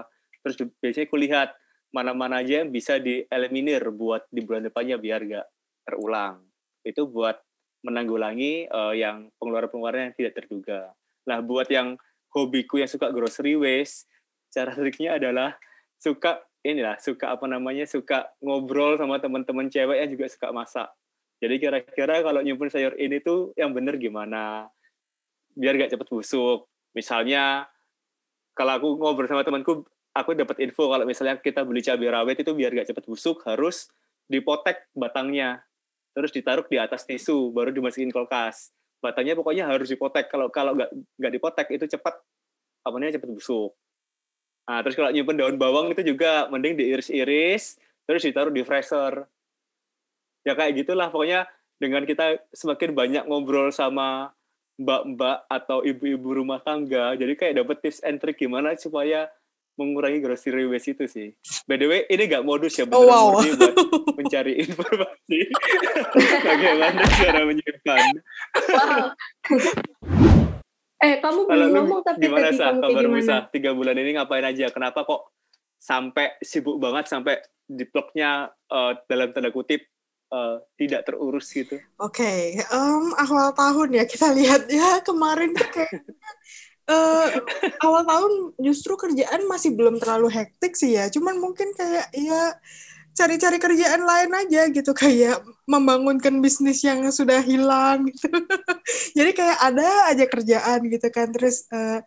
Terus 0.44 0.56
biasanya 0.82 1.06
aku 1.08 1.18
lihat 1.20 1.50
mana-mana 1.94 2.42
aja 2.42 2.66
yang 2.66 2.74
bisa 2.74 2.98
dieliminir 2.98 3.86
buat 3.94 4.26
di 4.34 4.42
bulan 4.42 4.66
depannya 4.66 4.98
biar 4.98 5.22
gak 5.30 5.48
terulang. 5.86 6.42
Itu 6.82 7.06
buat 7.06 7.38
menanggulangi 7.84 8.72
uh, 8.72 8.96
yang 8.96 9.30
pengeluaran-pengeluaran 9.38 10.10
yang 10.10 10.16
tidak 10.16 10.34
terduga. 10.40 10.96
Nah, 11.28 11.40
buat 11.44 11.68
yang 11.68 12.00
hobiku 12.34 12.82
yang 12.82 12.90
suka 12.90 13.12
grocery 13.12 13.60
waste, 13.60 14.10
cara 14.50 14.74
triknya 14.74 15.20
adalah 15.22 15.56
suka 16.00 16.42
inilah, 16.64 16.98
suka 16.98 17.36
apa 17.36 17.46
namanya, 17.46 17.86
suka 17.86 18.32
ngobrol 18.40 18.96
sama 18.96 19.20
teman-teman 19.20 19.68
cewek 19.68 19.98
yang 20.00 20.10
juga 20.12 20.26
suka 20.32 20.50
masak. 20.56 20.90
Jadi 21.44 21.60
kira-kira 21.60 22.24
kalau 22.24 22.40
nyimpen 22.40 22.72
sayur 22.72 22.96
ini 22.96 23.20
tuh 23.20 23.52
yang 23.60 23.76
bener 23.76 24.00
gimana? 24.00 24.72
Biar 25.54 25.76
gak 25.76 25.92
cepet 25.92 26.08
busuk. 26.08 26.66
Misalnya, 26.96 27.68
kalau 28.56 28.80
aku 28.80 28.88
ngobrol 28.96 29.28
sama 29.28 29.44
temanku, 29.44 29.84
aku 30.14 30.38
dapat 30.38 30.62
info 30.62 30.88
kalau 30.88 31.04
misalnya 31.04 31.42
kita 31.42 31.66
beli 31.66 31.82
cabai 31.82 32.10
rawit 32.14 32.38
itu 32.40 32.54
biar 32.54 32.72
gak 32.72 32.90
cepet 32.94 33.06
busuk 33.10 33.42
harus 33.50 33.90
dipotek 34.30 34.88
batangnya 34.94 35.66
terus 36.14 36.30
ditaruh 36.30 36.64
di 36.70 36.78
atas 36.78 37.04
tisu 37.04 37.50
baru 37.50 37.74
dimasukin 37.74 38.14
kulkas 38.14 38.72
batangnya 39.02 39.34
pokoknya 39.36 39.68
harus 39.68 39.90
dipotek 39.90 40.30
kalau 40.30 40.48
kalau 40.54 40.78
nggak 40.78 40.94
nggak 41.20 41.34
dipotek 41.34 41.68
itu 41.74 41.98
cepat 41.98 42.16
apa 42.86 42.96
namanya 42.96 43.20
cepat 43.20 43.30
busuk 43.34 43.74
nah 44.64 44.80
terus 44.80 44.96
kalau 44.96 45.12
nyimpen 45.12 45.36
daun 45.36 45.60
bawang 45.60 45.92
itu 45.92 46.02
juga 46.04 46.48
mending 46.48 46.80
diiris-iris 46.80 47.78
terus 48.08 48.24
ditaruh 48.24 48.52
di 48.52 48.64
freezer 48.64 49.28
ya 50.44 50.54
kayak 50.56 50.84
gitulah 50.84 51.12
pokoknya 51.12 51.48
dengan 51.80 52.08
kita 52.08 52.40
semakin 52.56 52.96
banyak 52.96 53.24
ngobrol 53.28 53.72
sama 53.72 54.32
mbak-mbak 54.80 55.46
atau 55.52 55.84
ibu-ibu 55.84 56.44
rumah 56.44 56.64
tangga 56.64 57.16
jadi 57.20 57.34
kayak 57.36 57.54
dapet 57.60 57.78
tips 57.84 58.00
and 58.08 58.24
trick 58.24 58.40
gimana 58.40 58.76
supaya 58.80 59.28
mengurangi 59.74 60.22
grocery 60.22 60.70
waste 60.70 60.94
itu 60.94 61.06
sih. 61.10 61.28
By 61.66 61.82
the 61.82 61.90
way, 61.90 62.06
ini 62.06 62.30
gak 62.30 62.46
modus 62.46 62.78
ya, 62.78 62.86
oh, 62.94 63.10
wow. 63.10 63.42
buat 63.42 63.74
mencari 64.14 64.54
informasi 64.64 65.40
bagaimana 66.48 67.02
cara 67.10 67.42
menyimpan. 67.42 68.06
Wow. 68.54 69.88
Eh, 71.04 71.16
kamu 71.20 71.40
belum 71.44 71.70
ngomong 71.76 72.02
tapi 72.02 72.24
gimana 72.24 72.50
tadi 72.50 72.58
sah, 72.58 72.68
kamu 72.72 72.82
kabar 72.82 73.04
gimana? 73.04 73.20
Musa? 73.20 73.36
Tiga 73.52 73.72
bulan 73.76 73.96
ini 74.00 74.10
ngapain 74.16 74.46
aja? 74.48 74.66
Kenapa 74.72 75.04
kok 75.04 75.36
sampai 75.76 76.40
sibuk 76.40 76.80
banget 76.80 77.12
sampai 77.12 77.44
di 77.68 77.84
blognya 77.84 78.48
uh, 78.72 78.96
dalam 79.12 79.36
tanda 79.36 79.52
kutip 79.52 79.84
uh, 80.32 80.64
tidak 80.80 81.04
terurus 81.04 81.52
gitu? 81.52 81.76
Oke, 82.00 82.24
okay. 82.24 82.42
um, 82.72 83.12
awal 83.20 83.52
tahun 83.52 84.00
ya 84.00 84.04
kita 84.08 84.32
lihat 84.32 84.72
ya 84.72 85.00
kemarin 85.08 85.52
kayak 85.52 86.08
uh, 86.88 87.28
awal 87.84 88.04
tahun 88.08 88.32
justru 88.64 88.96
kerjaan 88.96 89.44
masih 89.52 89.76
belum 89.76 90.00
terlalu 90.00 90.32
hektik 90.32 90.80
sih 90.80 90.96
ya. 90.96 91.12
Cuman 91.12 91.36
mungkin 91.38 91.76
kayak 91.76 92.08
ya 92.16 92.56
cari-cari 93.14 93.58
kerjaan 93.62 94.02
lain 94.04 94.32
aja 94.34 94.62
gitu 94.74 94.92
kayak 94.92 95.46
membangunkan 95.70 96.42
bisnis 96.42 96.82
yang 96.82 97.06
sudah 97.14 97.40
hilang 97.46 98.10
gitu. 98.10 98.30
Jadi 99.18 99.32
kayak 99.38 99.58
ada 99.62 99.88
aja 100.10 100.26
kerjaan 100.26 100.80
gitu 100.90 101.08
kan 101.14 101.30
terus 101.30 101.70
uh, 101.70 102.02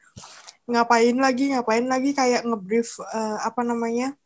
ngapain 0.67 1.15
lagi 1.15 1.55
ngapain 1.55 1.87
lagi 1.87 2.11
kayak 2.11 2.43
ngebrief 2.43 2.99
uh, 2.99 3.39
apa 3.47 3.63
namanya 3.63 4.19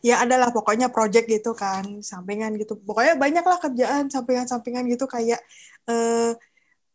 ya 0.00 0.24
adalah 0.24 0.48
pokoknya 0.54 0.88
project 0.88 1.28
gitu 1.28 1.52
kan 1.52 2.00
sampingan 2.00 2.56
gitu 2.56 2.80
pokoknya 2.80 3.18
banyak 3.18 3.44
lah 3.44 3.58
kerjaan 3.60 4.08
sampingan-sampingan 4.08 4.88
gitu 4.88 5.04
kayak 5.04 5.42
uh, 5.90 6.32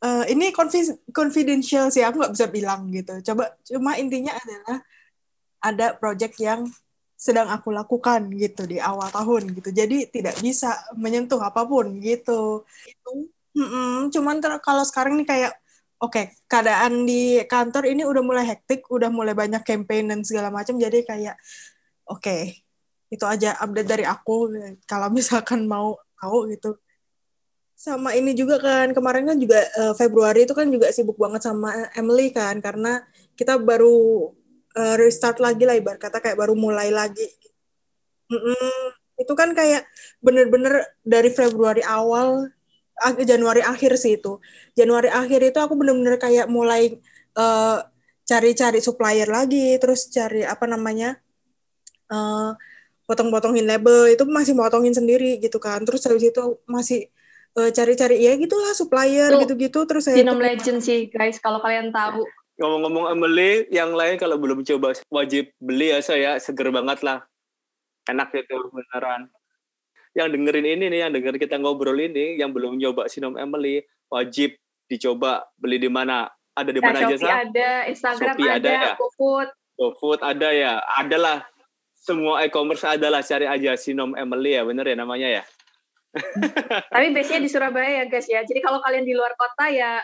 uh, 0.01 0.23
ini 0.25 0.49
confidential 1.13 1.91
sih 1.93 2.01
aku 2.01 2.23
nggak 2.23 2.33
bisa 2.33 2.47
bilang 2.49 2.89
gitu 2.89 3.13
coba 3.31 3.53
cuma 3.67 3.99
intinya 3.99 4.33
adalah 4.33 4.77
ada 5.63 5.87
project 5.95 6.35
yang 6.39 6.67
sedang 7.23 7.47
aku 7.47 7.71
lakukan 7.71 8.27
gitu 8.35 8.67
di 8.67 8.83
awal 8.83 9.07
tahun 9.07 9.55
gitu. 9.55 9.71
Jadi 9.71 10.11
tidak 10.11 10.35
bisa 10.43 10.75
menyentuh 10.99 11.39
apa 11.39 11.63
pun 11.63 12.03
gitu. 12.03 12.67
Itu 12.83 13.31
mm 13.55 13.63
-mm, 13.63 13.95
cuman 14.11 14.43
kalau 14.59 14.83
sekarang 14.83 15.23
nih 15.23 15.27
kayak 15.31 15.51
oke 16.03 16.11
okay, 16.11 16.35
keadaan 16.51 17.07
di 17.07 17.39
kantor 17.47 17.87
ini 17.87 18.03
udah 18.03 18.19
mulai 18.19 18.43
hektik 18.43 18.83
udah 18.91 19.07
mulai 19.07 19.31
banyak 19.31 19.63
campaign 19.63 20.11
dan 20.11 20.19
segala 20.27 20.51
macam. 20.51 20.75
Jadi 20.75 21.07
kayak 21.07 21.39
oke 22.11 22.19
okay, 22.19 22.59
itu 23.07 23.23
aja 23.23 23.55
update 23.55 23.87
dari 23.87 24.03
aku. 24.03 24.51
Kalau 24.83 25.07
misalkan 25.17 25.63
mau 25.63 25.95
tahu 26.19 26.51
gitu. 26.51 26.75
Sama 27.79 28.15
ini 28.19 28.35
juga 28.35 28.59
kan 28.59 28.91
kemarin 28.91 29.31
kan 29.31 29.37
juga 29.39 29.63
uh, 29.79 29.95
Februari 29.95 30.43
itu 30.43 30.51
kan 30.51 30.67
juga 30.67 30.91
sibuk 30.91 31.15
banget 31.15 31.47
sama 31.47 31.87
Emily 31.95 32.35
kan. 32.35 32.59
Karena 32.59 32.99
kita 33.39 33.55
baru 33.63 34.27
uh, 34.77 34.95
restart 34.99 35.37
lagi 35.39 35.63
lah 35.63 35.77
ibarat 35.77 36.01
kata 36.01 36.19
kayak 36.21 36.37
baru 36.37 36.53
mulai 36.57 36.89
lagi 36.89 37.25
mm 38.29 38.37
-mm. 38.37 38.73
itu 39.21 39.33
kan 39.37 39.53
kayak 39.53 39.85
bener-bener 40.19 40.85
dari 41.05 41.29
Februari 41.29 41.81
awal 41.85 42.49
Januari 43.25 43.65
akhir 43.65 43.97
sih 43.97 44.21
itu 44.21 44.37
Januari 44.77 45.09
akhir 45.09 45.41
itu 45.41 45.57
aku 45.57 45.73
bener-bener 45.73 46.21
kayak 46.21 46.45
mulai 46.45 47.01
uh, 47.37 47.81
cari-cari 48.23 48.79
supplier 48.79 49.27
lagi 49.27 49.75
terus 49.81 50.07
cari 50.07 50.45
apa 50.45 50.63
namanya 50.69 51.19
uh, 52.13 52.55
potong-potongin 53.03 53.67
label 53.67 54.07
itu 54.07 54.23
masih 54.23 54.55
potongin 54.55 54.95
sendiri 54.95 55.41
gitu 55.41 55.59
kan 55.59 55.83
terus 55.83 56.05
habis 56.07 56.31
itu 56.31 56.61
masih 56.63 57.11
uh, 57.59 57.69
cari-cari 57.69 58.23
ya 58.23 58.33
gitulah 58.39 58.71
supplier 58.71 59.29
gitu-gitu 59.43 59.83
terus 59.83 60.07
saya 60.07 60.21
Sinom 60.21 60.39
Legend 60.39 60.79
sih 60.79 61.11
guys 61.11 61.37
kalau 61.41 61.59
kalian 61.59 61.91
tahu. 61.91 62.23
Ngomong-ngomong 62.61 63.17
Emily, 63.17 63.65
yang 63.73 63.97
lain 63.97 64.21
kalau 64.21 64.37
belum 64.37 64.61
coba 64.61 64.93
wajib 65.09 65.49
beli 65.57 65.89
ya 65.89 65.99
saya 66.05 66.37
seger 66.37 66.69
banget 66.69 67.01
lah. 67.01 67.25
Enak 68.05 68.29
itu 68.35 68.53
beneran. 68.69 69.31
Yang 70.13 70.27
dengerin 70.37 70.67
ini 70.77 70.85
nih, 70.93 70.99
yang 71.07 71.11
denger 71.17 71.41
kita 71.41 71.57
ngobrol 71.57 71.97
ini, 71.97 72.37
yang 72.37 72.53
belum 72.53 72.77
nyoba 72.77 73.09
Sinom 73.09 73.33
Emily, 73.33 73.81
wajib 74.13 74.53
dicoba 74.85 75.49
beli 75.57 75.81
di 75.81 75.89
mana? 75.89 76.29
Ada 76.53 76.69
di 76.69 76.81
mana 76.85 77.01
nah, 77.01 77.09
aja, 77.09 77.17
Shopee 77.17 77.33
ada, 77.33 77.69
Instagram 77.89 78.35
Shopee 78.37 78.45
ada, 78.45 78.57
ada 78.61 78.71
ya? 78.77 78.93
GoFood. 78.93 79.49
GoFood 79.73 80.19
ada 80.21 80.49
ya, 80.53 80.73
adalah 81.01 81.41
semua 81.97 82.45
e-commerce 82.45 82.85
adalah 82.85 83.25
cari 83.25 83.49
aja 83.49 83.73
Sinom 83.73 84.13
Emily 84.13 84.53
ya, 84.53 84.61
bener 84.61 84.85
ya 84.85 84.93
namanya 84.93 85.41
ya? 85.41 85.43
Tapi 86.93 87.09
biasanya 87.09 87.41
di 87.41 87.49
Surabaya 87.49 87.89
ya 87.89 88.05
guys 88.05 88.29
ya. 88.29 88.45
Jadi 88.45 88.61
kalau 88.61 88.77
kalian 88.85 89.01
di 89.01 89.17
luar 89.17 89.33
kota 89.33 89.65
ya 89.73 89.97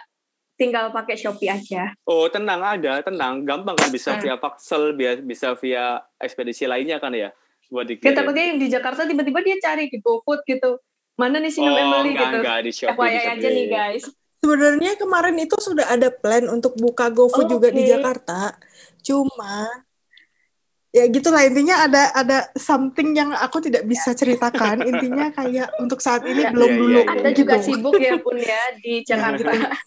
tinggal 0.59 0.91
pakai 0.91 1.15
Shopee 1.15 1.47
aja. 1.47 1.95
Oh 2.03 2.27
tenang 2.27 2.59
ada, 2.59 2.99
tenang, 2.99 3.47
gampang 3.47 3.79
kan 3.79 3.87
bisa 3.87 4.13
hmm. 4.13 4.21
via 4.21 4.35
Paxel, 4.35 4.83
bisa 5.23 5.55
via 5.55 6.03
ekspedisi 6.19 6.67
lainnya 6.67 6.99
kan 6.99 7.15
ya 7.15 7.31
buat 7.71 7.87
dikirim. 7.87 8.11
Ya, 8.11 8.13
takutnya 8.19 8.45
yang 8.51 8.59
di 8.59 8.67
Jakarta 8.67 9.07
tiba-tiba 9.07 9.39
dia 9.39 9.55
cari 9.63 9.87
di 9.87 10.03
GoFood 10.03 10.43
gitu. 10.43 10.83
Mana 11.15 11.39
nih 11.39 11.51
si 11.51 11.63
oh, 11.63 11.71
Emily 11.71 12.11
enggak, 12.11 12.27
gitu. 12.27 12.37
Enggak, 12.43 12.59
di 12.59 12.71
Shopee, 12.75 12.99
FYI 12.99 13.23
aja 13.31 13.47
nih 13.47 13.67
guys. 13.71 14.03
Sebenarnya 14.39 14.91
kemarin 14.95 15.35
itu 15.39 15.57
sudah 15.59 15.87
ada 15.87 16.11
plan 16.11 16.43
untuk 16.51 16.75
buka 16.75 17.07
GoFood 17.07 17.47
oh, 17.47 17.51
juga 17.55 17.71
okay. 17.71 17.77
di 17.79 17.83
Jakarta. 17.87 18.39
Cuma 18.99 19.67
ya 20.89 21.05
gitulah 21.05 21.45
intinya 21.45 21.85
ada 21.85 22.03
ada 22.17 22.37
something 22.57 23.13
yang 23.13 23.29
aku 23.37 23.61
tidak 23.61 23.85
bisa 23.85 24.09
ceritakan 24.17 24.81
intinya 24.81 25.29
kayak 25.29 25.69
untuk 25.77 26.01
saat 26.01 26.25
ini 26.25 26.41
ya, 26.41 26.49
belum 26.49 26.65
ya, 26.65 26.79
dulu 26.81 26.97
ya, 26.97 27.05
anda 27.13 27.29
juga 27.29 27.55
sibuk 27.61 27.93
ya 28.01 28.17
pun 28.17 28.33
ya 28.41 28.63
di 28.81 28.93
Jakarta 29.09 29.77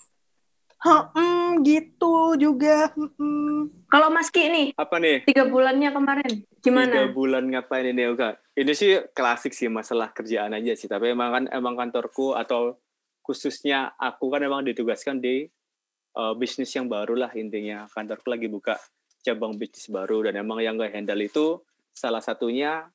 Hmm, 0.83 1.63
gitu 1.63 2.35
juga. 2.35 2.91
Hmm. 2.99 3.71
Kalau 3.87 4.11
Mas 4.11 4.35
Ki 4.35 4.51
nih, 4.51 4.67
apa 4.75 4.99
nih? 4.99 5.23
Tiga 5.23 5.47
bulannya 5.47 5.95
kemarin, 5.95 6.33
gimana? 6.59 7.07
Tiga 7.07 7.15
bulan 7.15 7.47
ngapain 7.47 7.87
ini 7.87 8.11
Oga? 8.11 8.35
Ini 8.59 8.73
sih 8.75 8.99
klasik 9.15 9.55
sih 9.55 9.71
masalah 9.71 10.11
kerjaan 10.11 10.59
aja 10.59 10.75
sih. 10.75 10.91
Tapi 10.91 11.15
emang 11.15 11.31
kan 11.31 11.45
emang 11.55 11.79
kantorku 11.79 12.35
atau 12.35 12.83
khususnya 13.23 13.95
aku 13.95 14.27
kan 14.35 14.43
emang 14.43 14.67
ditugaskan 14.67 15.23
di 15.23 15.47
uh, 16.19 16.35
bisnis 16.35 16.75
yang 16.75 16.91
baru 16.91 17.15
lah 17.15 17.31
intinya. 17.39 17.87
Kantorku 17.87 18.27
lagi 18.27 18.51
buka 18.51 18.75
cabang 19.23 19.55
bisnis 19.55 19.87
baru 19.87 20.27
dan 20.27 20.43
emang 20.43 20.59
yang 20.59 20.75
gak 20.75 20.99
handle 20.99 21.23
itu 21.23 21.63
salah 21.95 22.19
satunya 22.19 22.91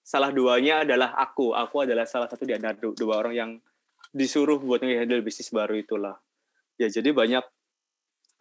salah 0.00 0.32
duanya 0.32 0.88
adalah 0.88 1.12
aku 1.20 1.52
aku 1.52 1.84
adalah 1.84 2.08
salah 2.08 2.28
satu 2.28 2.48
di 2.48 2.56
antara 2.56 2.76
dua 2.76 3.20
orang 3.20 3.34
yang 3.36 3.50
disuruh 4.08 4.56
buat 4.56 4.80
handle 4.80 5.20
bisnis 5.20 5.52
baru 5.52 5.76
itulah 5.76 6.16
ya 6.80 6.88
jadi 6.90 7.14
banyak 7.14 7.44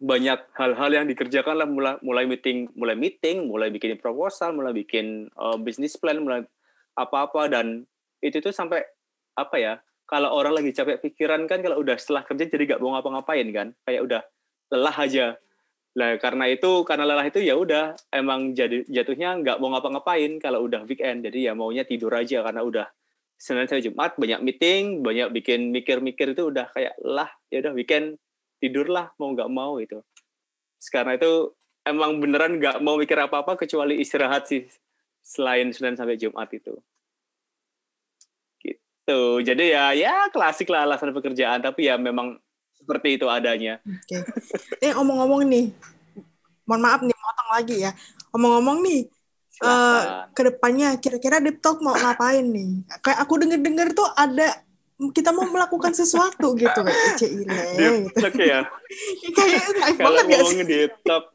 banyak 0.03 0.39
hal-hal 0.59 0.91
yang 0.91 1.05
dikerjakan 1.07 1.55
lah. 1.63 1.67
Mulai 1.69 1.95
mulai 2.03 2.25
meeting 2.27 2.67
mulai 2.75 2.95
meeting 2.99 3.47
mulai 3.47 3.71
bikin 3.71 3.95
proposal 3.95 4.51
mulai 4.51 4.75
bikin 4.75 5.31
uh, 5.39 5.55
bisnis 5.55 5.95
plan 5.95 6.19
mulai 6.19 6.43
apa-apa. 6.99 7.47
Dan 7.47 7.87
itu 8.19 8.43
tuh 8.43 8.51
sampai 8.51 8.83
apa 9.39 9.55
ya 9.57 9.73
kalau 10.03 10.35
orang 10.35 10.59
lagi 10.59 10.75
capek 10.75 10.99
pikiran 10.99 11.47
kan 11.47 11.63
kalau 11.63 11.79
udah 11.81 11.97
setelah 11.97 12.27
kerja 12.27 12.51
jadi 12.51 12.75
nggak 12.75 12.81
mau 12.83 12.99
ngapa-ngapain 12.99 13.47
kan. 13.55 13.67
Kayak 13.87 14.01
udah 14.03 14.21
lelah 14.75 14.97
aja. 14.99 15.25
Lah 15.93 16.17
karena 16.17 16.49
itu 16.49 16.83
karena 16.83 17.05
lelah 17.05 17.25
itu 17.29 17.39
ya 17.39 17.55
udah 17.55 17.95
emang 18.11 18.57
jadi 18.57 18.83
jatuhnya 18.89 19.39
nggak 19.39 19.57
mau 19.61 19.71
ngapa-ngapain 19.71 20.41
kalau 20.43 20.67
udah 20.67 20.83
weekend. 20.83 21.23
Jadi 21.23 21.47
ya 21.47 21.55
maunya 21.55 21.87
tidur 21.87 22.11
aja 22.11 22.43
karena 22.43 22.59
udah 22.65 22.87
Senin 23.43 23.67
sampai 23.67 23.83
Jumat 23.83 24.15
banyak 24.15 24.39
meeting 24.39 25.03
banyak 25.03 25.27
bikin 25.35 25.75
mikir-mikir 25.75 26.31
itu 26.31 26.47
udah 26.47 26.71
kayak 26.71 26.95
lah 27.03 27.27
ya 27.51 27.59
udah 27.59 27.75
weekend 27.75 28.15
tidurlah 28.63 29.11
mau 29.19 29.35
nggak 29.35 29.51
mau 29.51 29.75
itu 29.83 29.99
sekarang 30.79 31.19
itu 31.19 31.51
emang 31.83 32.23
beneran 32.23 32.55
nggak 32.55 32.79
mau 32.79 32.95
mikir 32.95 33.19
apa-apa 33.19 33.59
kecuali 33.59 33.99
istirahat 33.99 34.47
sih 34.47 34.63
selain 35.19 35.67
Senin 35.75 35.99
sampai 35.99 36.15
Jumat 36.15 36.47
itu 36.55 36.79
gitu 38.63 39.43
jadi 39.43 39.63
ya 39.67 39.85
ya 39.91 40.15
klasik 40.31 40.71
lah 40.71 40.87
alasan 40.87 41.11
pekerjaan 41.11 41.59
tapi 41.59 41.91
ya 41.91 41.99
memang 41.99 42.39
seperti 42.83 43.15
itu 43.15 43.25
adanya. 43.31 43.79
Oke. 43.87 44.19
Okay. 44.19 44.21
Eh 44.83 44.91
ngomong-ngomong 44.91 45.47
nih, 45.47 45.71
mohon 46.67 46.81
maaf 46.83 46.99
nih 46.99 47.15
motong 47.15 47.49
lagi 47.55 47.75
ya. 47.79 47.91
Ngomong-ngomong 48.35 48.77
nih, 48.83 48.99
uh, 49.63 49.71
eh, 49.71 50.03
ke 50.35 50.41
depannya 50.51 50.99
kira-kira 50.99 51.39
Deep 51.39 51.63
Talk 51.63 51.79
mau 51.79 51.95
ngapain 51.95 52.43
nih? 52.43 52.83
Kayak 52.99 53.19
aku 53.23 53.33
denger-denger 53.39 53.87
tuh 53.95 54.07
ada 54.11 54.59
kita 55.11 55.35
mau 55.35 55.43
melakukan 55.49 55.91
sesuatu 55.91 56.55
gitu 56.55 56.79
kayak 56.79 57.17
Cile 57.19 57.43
gitu. 57.43 58.21
Oke 58.23 58.43
ya. 58.47 58.61
kayak 59.35 59.63
naik 59.81 59.97
banget 59.99 60.25
ya 60.29 60.39
sih? 60.45 60.57
Deep 60.63 60.93
Talk 61.03 61.33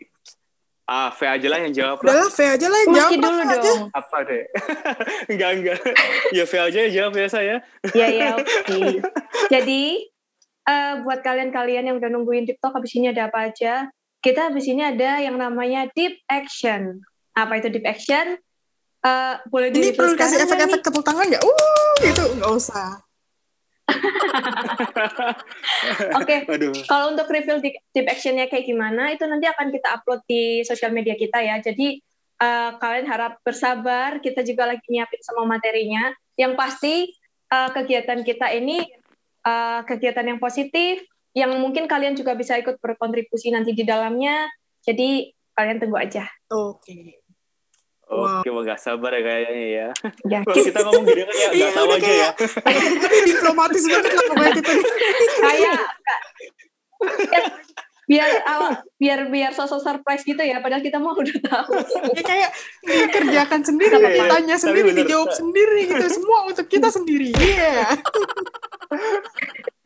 Ah, 0.88 1.12
V 1.12 1.20
aja 1.20 1.46
lah 1.52 1.60
yang 1.60 1.74
jawab 1.76 2.00
lah. 2.00 2.16
Udah 2.16 2.32
V 2.32 2.38
aja 2.48 2.66
lah 2.72 2.78
yang 2.80 2.92
jawab. 2.96 3.10
dulu 3.12 3.42
dong. 3.44 3.60
Aja. 3.60 3.72
Apa 3.92 4.16
deh? 4.24 4.44
enggak, 5.36 5.50
enggak. 5.60 5.78
Ya 6.32 6.44
V 6.48 6.52
aja 6.56 6.78
yang 6.88 6.92
jawab 6.96 7.12
ya 7.12 7.28
saya. 7.28 7.56
Iya, 7.92 8.06
iya, 8.08 8.28
oke. 8.32 8.48
Okay. 8.64 8.88
Jadi, 9.52 10.08
uh, 10.64 11.04
buat 11.04 11.20
kalian-kalian 11.20 11.92
yang 11.92 12.00
udah 12.00 12.08
nungguin 12.08 12.48
Deep 12.48 12.56
Talk 12.64 12.72
habis 12.72 12.96
ini 12.96 13.12
ada 13.12 13.28
apa 13.28 13.52
aja? 13.52 13.92
Kita 14.24 14.48
habis 14.48 14.64
ini 14.64 14.80
ada 14.80 15.20
yang 15.20 15.36
namanya 15.36 15.92
Deep 15.92 16.24
Action. 16.24 17.04
Apa 17.36 17.60
itu 17.60 17.68
Deep 17.68 17.84
Action? 17.84 18.40
Uh, 19.04 19.36
boleh 19.52 19.68
Ini 19.68 19.92
perlu 19.92 20.16
kasih 20.16 20.40
efek-efek 20.40 20.80
tepuk 20.80 21.04
tangan 21.04 21.28
nggak? 21.28 21.44
Uh, 21.44 21.92
gitu 22.00 22.32
nggak 22.40 22.48
usah. 22.48 22.96
Oke, 26.20 26.44
okay. 26.44 26.68
kalau 26.84 27.16
untuk 27.16 27.32
reveal 27.32 27.64
deep, 27.64 27.80
deep 27.96 28.06
actionnya 28.06 28.46
kayak 28.46 28.68
gimana 28.68 29.16
itu 29.16 29.24
nanti 29.24 29.48
akan 29.48 29.72
kita 29.72 29.88
upload 29.96 30.20
di 30.28 30.60
sosial 30.64 30.92
media 30.92 31.16
kita 31.16 31.40
ya. 31.40 31.56
Jadi 31.60 32.00
uh, 32.42 32.76
kalian 32.76 33.06
harap 33.08 33.40
bersabar, 33.40 34.20
kita 34.20 34.44
juga 34.44 34.68
lagi 34.68 34.84
nyiapin 34.88 35.20
semua 35.24 35.48
materinya. 35.48 36.12
Yang 36.36 36.52
pasti 36.54 36.94
uh, 37.50 37.70
kegiatan 37.72 38.20
kita 38.22 38.52
ini 38.54 38.84
uh, 39.48 39.80
kegiatan 39.88 40.24
yang 40.24 40.40
positif 40.40 41.02
yang 41.36 41.54
mungkin 41.60 41.86
kalian 41.86 42.18
juga 42.18 42.34
bisa 42.34 42.58
ikut 42.58 42.82
berkontribusi 42.82 43.52
nanti 43.52 43.72
di 43.72 43.84
dalamnya. 43.86 44.48
Jadi 44.84 45.32
kalian 45.54 45.78
tunggu 45.82 45.98
aja. 45.98 46.24
Oke. 46.50 46.92
Okay. 46.92 47.27
Oke, 48.08 48.48
wow. 48.48 48.64
gak 48.64 48.80
sabar 48.80 49.12
ya 49.12 49.20
kayaknya 49.20 49.68
ya. 49.68 49.88
ya 50.24 50.38
Kalau 50.40 50.64
kita 50.64 50.80
ngomong 50.80 51.04
gini 51.04 51.22
kan 51.28 51.36
ya, 51.36 51.48
gak 51.52 51.72
tahu 51.76 51.88
aja 51.92 52.08
ya. 52.08 52.30
diplomatis 53.28 53.82
banget 53.84 54.12
lah 54.16 54.24
pokoknya 54.32 54.52
kita. 54.56 54.72
Kayak, 55.44 55.78
biar 58.08 58.40
awal 58.48 58.72
biar 58.96 59.28
biar 59.28 59.52
sosok 59.52 59.84
surprise 59.84 60.24
gitu 60.24 60.40
ya 60.40 60.64
padahal 60.64 60.80
kita 60.80 60.96
mau 60.96 61.12
udah 61.12 61.38
tahu 61.44 61.76
ya 62.16 62.24
kayak 62.24 62.50
dikerjakan 62.80 63.60
sendiri 63.60 64.00
ya, 64.00 64.08
ditanya 64.16 64.56
sendiri 64.56 64.96
dijawab 64.96 65.28
sendiri 65.28 65.92
gitu 65.92 66.08
semua 66.08 66.48
untuk 66.48 66.64
kita 66.72 66.88
sendiri 66.88 67.36
iya 67.36 67.84
yeah. 67.84 68.00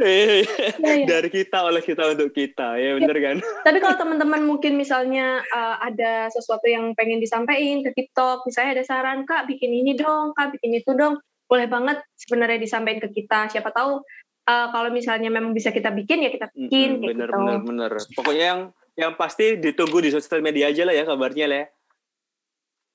ya, 0.00 0.42
ya. 0.80 1.04
dari 1.06 1.28
kita 1.28 1.58
oleh 1.66 1.82
kita 1.84 2.02
untuk 2.16 2.30
kita 2.32 2.76
ya 2.80 2.96
benar 2.96 3.16
kan 3.20 3.36
tapi 3.62 3.78
kalau 3.78 3.96
teman-teman 3.96 4.42
mungkin 4.44 4.74
misalnya 4.74 5.44
uh, 5.52 5.76
ada 5.80 6.32
sesuatu 6.32 6.66
yang 6.66 6.96
pengen 6.98 7.20
disampaikan 7.22 7.84
ke 7.86 7.90
TikTok 7.94 8.44
misalnya 8.48 8.80
ada 8.80 8.84
saran 8.84 9.24
kak 9.24 9.46
bikin 9.48 9.72
ini 9.72 9.96
dong 9.96 10.32
kak 10.36 10.56
bikin 10.56 10.76
itu 10.78 10.92
dong 10.96 11.20
boleh 11.46 11.70
banget 11.70 12.02
sebenarnya 12.18 12.58
disampaikan 12.58 13.00
ke 13.06 13.22
kita 13.22 13.46
siapa 13.50 13.70
tahu 13.70 14.02
uh, 14.46 14.66
kalau 14.70 14.90
misalnya 14.94 15.28
memang 15.28 15.52
bisa 15.52 15.74
kita 15.74 15.90
bikin 15.90 16.22
ya 16.22 16.30
kita 16.30 16.46
bikin. 16.54 17.02
Mm-hmm, 17.02 17.10
bener 17.10 17.28
gitu. 17.28 17.38
bener 17.38 17.60
bener. 17.66 17.92
Pokoknya 18.14 18.44
yang 18.54 18.60
yang 18.96 19.12
pasti 19.18 19.60
ditunggu 19.60 20.00
di 20.00 20.10
sosial 20.14 20.40
media 20.40 20.72
aja 20.72 20.86
lah 20.86 20.94
ya 20.94 21.04
kabarnya 21.04 21.46
lah. 21.50 21.58
Ya. 21.58 21.66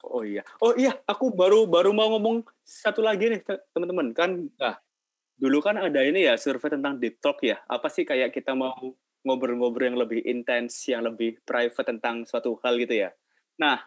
Oh 0.01 0.25
iya, 0.25 0.41
oh 0.57 0.73
iya, 0.73 0.97
aku 1.05 1.29
baru 1.29 1.69
baru 1.69 1.93
mau 1.93 2.09
ngomong 2.17 2.41
satu 2.65 3.05
lagi 3.05 3.37
nih 3.37 3.45
teman-teman 3.69 4.17
kan. 4.17 4.49
Nah, 4.57 4.81
dulu 5.41 5.57
kan 5.65 5.81
ada 5.81 6.05
ini 6.05 6.29
ya 6.29 6.37
survei 6.37 6.69
tentang 6.69 7.01
deep 7.01 7.17
talk 7.17 7.41
ya. 7.41 7.57
Apa 7.65 7.89
sih 7.89 8.05
kayak 8.05 8.29
kita 8.29 8.53
mau 8.53 8.77
ngobrol-ngobrol 9.25 9.89
yang 9.89 9.97
lebih 9.97 10.21
intens, 10.21 10.85
yang 10.85 11.01
lebih 11.09 11.41
private 11.41 11.97
tentang 11.97 12.29
suatu 12.29 12.61
hal 12.61 12.77
gitu 12.77 13.01
ya. 13.05 13.09
Nah, 13.57 13.81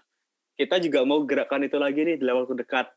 kita 0.59 0.83
juga 0.83 1.07
mau 1.07 1.23
gerakan 1.23 1.67
itu 1.67 1.79
lagi 1.79 2.03
nih 2.03 2.19
dalam 2.19 2.43
waktu 2.43 2.59
dekat. 2.59 2.91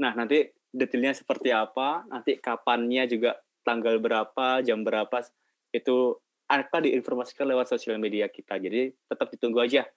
Nah, 0.00 0.12
nanti 0.12 0.44
detailnya 0.72 1.16
seperti 1.16 1.52
apa, 1.52 2.04
nanti 2.08 2.36
kapannya 2.40 3.04
juga 3.08 3.36
tanggal 3.64 3.96
berapa, 4.00 4.60
jam 4.64 4.84
berapa 4.84 5.24
itu 5.72 6.16
akan 6.48 6.80
diinformasikan 6.84 7.48
lewat 7.48 7.72
sosial 7.72 7.96
media 7.96 8.28
kita. 8.28 8.60
Jadi 8.60 8.92
tetap 9.08 9.32
ditunggu 9.32 9.60
aja. 9.60 9.88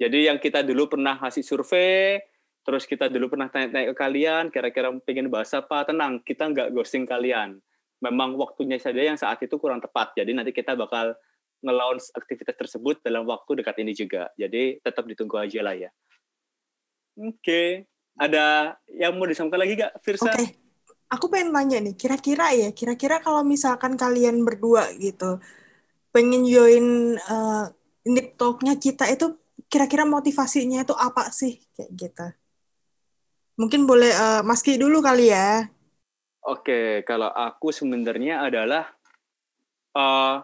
Jadi 0.00 0.32
yang 0.32 0.40
kita 0.40 0.64
dulu 0.64 0.96
pernah 0.96 1.20
ngasih 1.20 1.44
survei, 1.44 2.20
terus 2.62 2.84
kita 2.84 3.08
dulu 3.08 3.32
pernah 3.32 3.48
tanya-tanya 3.48 3.92
ke 3.92 3.96
kalian, 3.96 4.44
kira-kira 4.52 4.92
pengen 5.02 5.32
bahas 5.32 5.50
apa, 5.56 5.84
tenang, 5.88 6.20
kita 6.22 6.48
nggak 6.50 6.68
ghosting 6.74 7.08
kalian. 7.08 7.58
Memang 8.00 8.36
waktunya 8.36 8.80
saja 8.80 9.00
yang 9.00 9.16
saat 9.20 9.40
itu 9.44 9.56
kurang 9.60 9.80
tepat. 9.80 10.16
Jadi 10.16 10.32
nanti 10.32 10.52
kita 10.56 10.72
bakal 10.72 11.12
nge 11.60 12.16
aktivitas 12.16 12.56
tersebut 12.56 13.04
dalam 13.04 13.28
waktu 13.28 13.60
dekat 13.60 13.76
ini 13.84 13.92
juga. 13.92 14.32
Jadi 14.36 14.80
tetap 14.80 15.04
ditunggu 15.04 15.36
aja 15.36 15.60
lah 15.60 15.76
ya. 15.76 15.90
Oke. 17.20 17.36
Okay. 17.44 17.68
Ada 18.20 18.76
yang 18.92 19.16
mau 19.16 19.24
disampaikan 19.24 19.64
lagi 19.64 19.80
gak, 19.80 19.92
Firsa? 20.04 20.28
Oke. 20.28 20.36
Okay 20.36 20.48
aku 21.10 21.26
pengen 21.26 21.50
nanya 21.50 21.82
nih, 21.82 21.98
kira-kira 21.98 22.54
ya, 22.54 22.70
kira-kira 22.70 23.18
kalau 23.18 23.42
misalkan 23.42 23.98
kalian 23.98 24.46
berdua 24.46 24.94
gitu, 24.96 25.42
pengen 26.14 26.46
join 26.46 27.18
uh, 27.18 27.66
Nip 28.06 28.38
Talk-nya 28.38 28.78
kita 28.78 29.10
itu, 29.10 29.34
kira-kira 29.66 30.06
motivasinya 30.06 30.86
itu 30.86 30.94
apa 30.94 31.28
sih? 31.34 31.58
Kayak 31.74 31.90
gitu. 31.98 32.26
Mungkin 33.60 33.84
boleh 33.84 34.08
uh, 34.16 34.40
Mas 34.40 34.64
Ki 34.64 34.80
dulu 34.80 35.04
kali 35.04 35.28
ya. 35.28 35.68
Oke, 36.48 37.04
kalau 37.04 37.28
aku 37.28 37.68
sebenarnya 37.68 38.40
adalah 38.40 38.88
uh, 39.92 40.40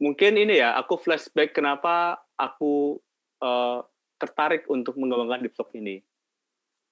mungkin 0.00 0.40
ini 0.40 0.64
ya, 0.64 0.80
aku 0.80 0.96
flashback 0.96 1.52
kenapa 1.52 2.24
aku 2.40 2.96
uh, 3.44 3.84
tertarik 4.16 4.64
untuk 4.72 4.96
mengembangkan 4.96 5.44
Deep 5.44 5.60
ini. 5.76 6.00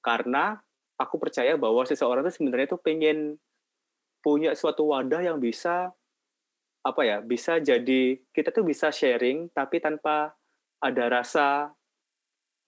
Karena 0.05 0.61
aku 1.01 1.17
percaya 1.17 1.57
bahwa 1.57 1.89
seseorang 1.89 2.29
itu 2.29 2.45
sebenarnya 2.45 2.77
itu 2.77 2.79
pengen 2.79 3.19
punya 4.21 4.53
suatu 4.53 4.93
wadah 4.93 5.25
yang 5.25 5.41
bisa 5.41 5.89
apa 6.83 7.03
ya 7.05 7.19
bisa 7.23 7.59
jadi 7.59 8.19
kita 8.35 8.51
tuh 8.55 8.67
bisa 8.67 8.91
sharing 8.91 9.51
tapi 9.55 9.79
tanpa 9.79 10.35
ada 10.79 11.05
rasa 11.11 11.71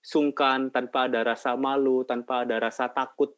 sungkan 0.00 0.72
tanpa 0.72 1.06
ada 1.06 1.20
rasa 1.24 1.54
malu 1.54 2.02
tanpa 2.08 2.48
ada 2.48 2.56
rasa 2.56 2.88
takut 2.88 3.36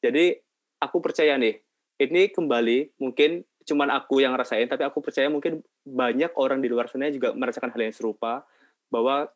jadi 0.00 0.40
aku 0.80 0.98
percaya 1.04 1.36
nih 1.36 1.60
ini 2.00 2.32
kembali 2.32 2.98
mungkin 2.98 3.44
cuman 3.62 3.92
aku 3.94 4.24
yang 4.24 4.34
rasain 4.34 4.66
tapi 4.66 4.82
aku 4.82 5.04
percaya 5.04 5.30
mungkin 5.30 5.62
banyak 5.86 6.34
orang 6.34 6.58
di 6.58 6.66
luar 6.72 6.90
sana 6.90 7.12
juga 7.12 7.30
merasakan 7.36 7.70
hal 7.70 7.86
yang 7.86 7.94
serupa 7.94 8.42
bahwa 8.90 9.30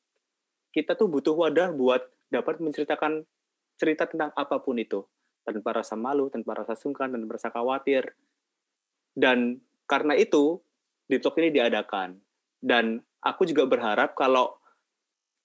kita 0.75 0.99
tuh 0.99 1.07
butuh 1.07 1.37
wadah 1.37 1.71
buat 1.73 2.03
dapat 2.29 2.59
menceritakan 2.59 3.23
cerita 3.79 4.09
tentang 4.09 4.35
apa 4.35 4.59
pun 4.59 4.77
itu 4.77 5.05
tanpa 5.47 5.79
rasa 5.79 5.95
malu, 5.95 6.27
tanpa 6.27 6.59
rasa 6.59 6.75
sungkan, 6.75 7.15
dan 7.15 7.23
rasa 7.31 7.55
khawatir. 7.55 8.19
Dan 9.15 9.63
karena 9.87 10.19
itu, 10.19 10.59
Deep 11.07 11.23
ini 11.39 11.55
diadakan. 11.55 12.19
Dan 12.59 12.99
aku 13.23 13.47
juga 13.47 13.63
berharap 13.71 14.19
kalau 14.19 14.56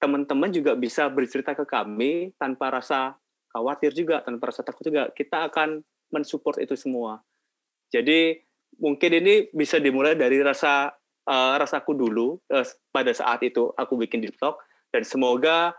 teman-teman 0.01 0.49
juga 0.49 0.73
bisa 0.73 1.05
bercerita 1.13 1.53
ke 1.53 1.61
kami 1.63 2.33
tanpa 2.41 2.73
rasa 2.73 3.13
khawatir 3.53 3.93
juga, 3.93 4.25
tanpa 4.25 4.49
rasa 4.49 4.65
takut 4.65 4.81
juga. 4.89 5.13
Kita 5.13 5.45
akan 5.45 5.85
mensupport 6.09 6.57
itu 6.57 6.73
semua. 6.73 7.21
Jadi 7.93 8.41
mungkin 8.81 9.11
ini 9.21 9.47
bisa 9.53 9.77
dimulai 9.77 10.17
dari 10.17 10.41
rasa 10.41 10.89
uh, 11.29 11.53
rasaku 11.61 11.93
dulu 11.93 12.39
uh, 12.49 12.65
pada 12.89 13.13
saat 13.13 13.45
itu 13.45 13.69
aku 13.77 13.99
bikin 13.99 14.23
Deep 14.23 14.39
dan 14.91 15.03
semoga 15.05 15.75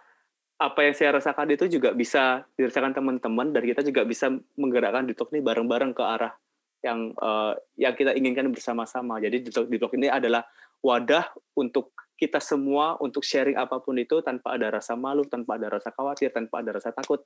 apa 0.62 0.80
yang 0.86 0.94
saya 0.94 1.18
rasakan 1.18 1.50
itu 1.50 1.66
juga 1.66 1.90
bisa 1.90 2.46
dirasakan 2.54 2.94
teman-teman 2.94 3.50
dan 3.50 3.66
kita 3.66 3.82
juga 3.82 4.06
bisa 4.06 4.30
menggerakkan 4.54 5.02
Ditok 5.10 5.34
ini 5.34 5.42
bareng-bareng 5.42 5.90
ke 5.90 6.02
arah 6.06 6.32
yang 6.86 7.10
uh, 7.18 7.58
yang 7.74 7.94
kita 7.98 8.14
inginkan 8.14 8.46
bersama-sama. 8.54 9.18
Jadi 9.18 9.42
Ditok 9.50 9.92
ini 9.98 10.06
adalah 10.06 10.46
wadah 10.78 11.34
untuk 11.58 11.90
kita 12.22 12.38
semua 12.38 12.94
untuk 13.02 13.26
sharing 13.26 13.58
apa 13.58 13.82
pun 13.82 13.98
itu 13.98 14.22
tanpa 14.22 14.54
ada 14.54 14.78
rasa 14.78 14.94
malu, 14.94 15.26
tanpa 15.26 15.58
ada 15.58 15.74
rasa 15.74 15.90
khawatir, 15.90 16.30
tanpa 16.30 16.62
ada 16.62 16.78
rasa 16.78 16.94
takut. 16.94 17.18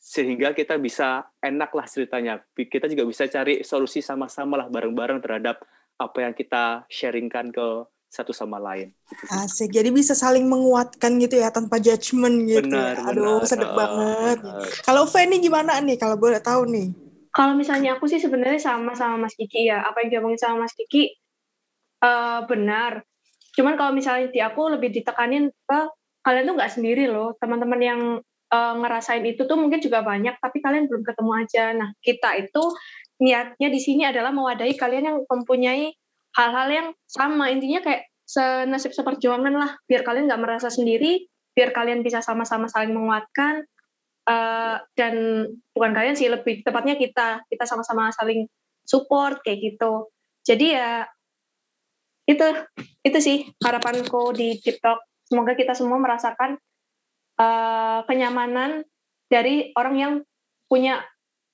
sehingga 0.00 0.56
kita 0.56 0.80
bisa 0.80 1.28
enak 1.44 1.76
lah 1.76 1.84
ceritanya. 1.84 2.40
Kita 2.56 2.88
juga 2.88 3.04
bisa 3.04 3.28
cari 3.28 3.60
solusi 3.60 4.00
sama-sama 4.00 4.56
lah 4.56 4.72
bareng-bareng 4.72 5.20
terhadap 5.20 5.60
apa 6.00 6.18
yang 6.24 6.32
kita 6.32 6.88
sharingkan 6.88 7.52
ke 7.52 7.84
satu 8.08 8.32
sama 8.32 8.56
lain. 8.56 8.96
Gitu 9.12 9.28
Asik, 9.28 9.68
jadi 9.76 9.92
bisa 9.92 10.16
saling 10.16 10.48
menguatkan 10.48 11.20
gitu 11.20 11.36
ya 11.36 11.52
tanpa 11.52 11.76
judgement 11.76 12.48
gitu. 12.48 12.72
Benar, 12.72 12.96
ya. 12.96 13.12
Aduh, 13.12 13.44
benar. 13.44 13.48
sedep 13.52 13.70
Uh, 13.70 13.76
banget. 13.76 14.38
benar. 14.40 14.68
Kalau 14.88 15.04
Fanny 15.04 15.36
gimana 15.36 15.76
nih 15.84 16.00
kalau 16.00 16.16
boleh 16.16 16.40
tahu 16.40 16.64
nih? 16.64 16.88
Kalau 17.30 17.52
misalnya 17.52 18.00
aku 18.00 18.08
sih 18.08 18.18
sebenarnya 18.18 18.58
sama 18.58 18.96
sama 18.96 19.28
Mas 19.28 19.36
Kiki 19.36 19.68
ya. 19.68 19.84
Apa 19.84 20.00
yang 20.00 20.16
diomongin 20.16 20.40
sama 20.40 20.64
Mas 20.64 20.72
Kiki 20.72 21.12
eh, 22.00 22.40
benar. 22.48 23.04
Cuman 23.60 23.76
kalau 23.76 23.92
misalnya 23.92 24.32
di 24.32 24.40
aku 24.40 24.72
lebih 24.72 24.88
ditekanin 24.88 25.52
ke 25.52 25.80
kalian 26.24 26.48
tuh 26.48 26.56
nggak 26.56 26.72
sendiri 26.72 27.04
loh. 27.12 27.36
Teman-teman 27.36 27.80
yang 27.84 28.00
eh, 28.48 28.74
ngerasain 28.80 29.20
itu 29.28 29.44
tuh 29.44 29.60
mungkin 29.60 29.84
juga 29.84 30.00
banyak, 30.00 30.40
tapi 30.40 30.64
kalian 30.64 30.88
belum 30.88 31.04
ketemu 31.04 31.32
aja. 31.36 31.64
Nah, 31.76 31.92
kita 32.00 32.40
itu 32.40 32.62
niatnya 33.20 33.68
di 33.68 33.80
sini 33.84 34.08
adalah 34.08 34.32
mewadahi 34.32 34.72
kalian 34.80 35.04
yang 35.12 35.18
mempunyai 35.28 35.92
hal-hal 36.40 36.68
yang 36.72 36.88
sama. 37.04 37.52
Intinya 37.52 37.84
kayak 37.84 38.08
senasib 38.24 38.96
seperjuangan 38.96 39.52
lah. 39.52 39.76
Biar 39.84 40.00
kalian 40.08 40.32
nggak 40.32 40.40
merasa 40.40 40.72
sendiri, 40.72 41.28
biar 41.52 41.76
kalian 41.76 42.00
bisa 42.00 42.24
sama-sama 42.24 42.64
saling 42.72 42.96
menguatkan. 42.96 43.68
Eh, 44.30 44.76
dan 44.94 45.14
bukan 45.74 45.92
kalian 45.96 46.14
sih 46.14 46.30
lebih 46.30 46.62
tepatnya 46.62 46.94
kita 46.94 47.42
kita 47.50 47.64
sama-sama 47.66 48.12
saling 48.14 48.46
support 48.86 49.42
kayak 49.42 49.58
gitu 49.64 50.12
jadi 50.44 50.66
ya 50.76 50.90
itu 52.30 52.46
itu 53.02 53.18
sih 53.18 53.36
harapanku 53.58 54.30
di 54.30 54.62
TikTok 54.62 55.26
semoga 55.26 55.58
kita 55.58 55.74
semua 55.74 55.98
merasakan 55.98 56.54
eh, 57.40 58.00
kenyamanan 58.06 58.86
dari 59.26 59.74
orang 59.74 59.96
yang 59.98 60.12
punya 60.70 61.02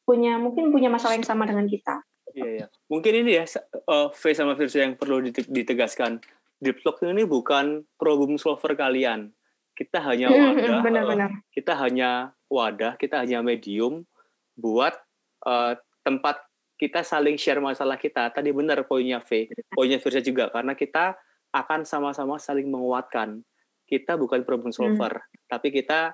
punya 0.05 0.37
mungkin 0.37 0.71
punya 0.71 0.93
masalah 0.93 1.17
yang 1.17 1.27
sama 1.27 1.49
dengan 1.49 1.65
kita 1.65 2.05
Iya, 2.37 2.49
iya. 2.53 2.67
Mungkin 2.93 3.13
ini 3.25 3.41
ya, 3.41 3.45
uh, 3.89 4.13
V 4.13 4.23
sama 4.37 4.53
Virsa 4.53 4.85
yang 4.85 5.01
perlu 5.01 5.25
dite- 5.25 5.49
ditegaskan. 5.49 6.21
Deep 6.61 6.85
Talk 6.85 7.01
ini 7.05 7.25
bukan 7.25 7.89
problem 7.97 8.37
solver 8.37 8.77
kalian. 8.77 9.33
Kita 9.73 10.05
hanya 10.05 10.29
wadah, 10.33 10.81
uh, 10.81 10.85
benar-benar 10.85 11.31
kita 11.53 11.77
hanya 11.77 12.33
wadah, 12.49 12.97
kita 12.97 13.25
hanya 13.25 13.45
medium 13.45 14.09
buat 14.57 14.97
uh, 15.45 15.77
tempat 16.05 16.41
kita 16.77 17.01
saling 17.03 17.37
share 17.41 17.61
masalah 17.61 17.97
kita. 17.97 18.29
Tadi 18.33 18.53
benar 18.53 18.85
poinnya 18.85 19.21
V, 19.21 19.49
poinnya 19.73 19.99
Virsa 20.01 20.21
juga 20.21 20.53
karena 20.53 20.77
kita 20.77 21.17
akan 21.53 21.89
sama-sama 21.89 22.37
saling 22.37 22.69
menguatkan. 22.69 23.41
Kita 23.87 24.19
bukan 24.19 24.43
problem 24.43 24.75
solver, 24.75 25.23
tapi 25.47 25.71
kita 25.71 26.13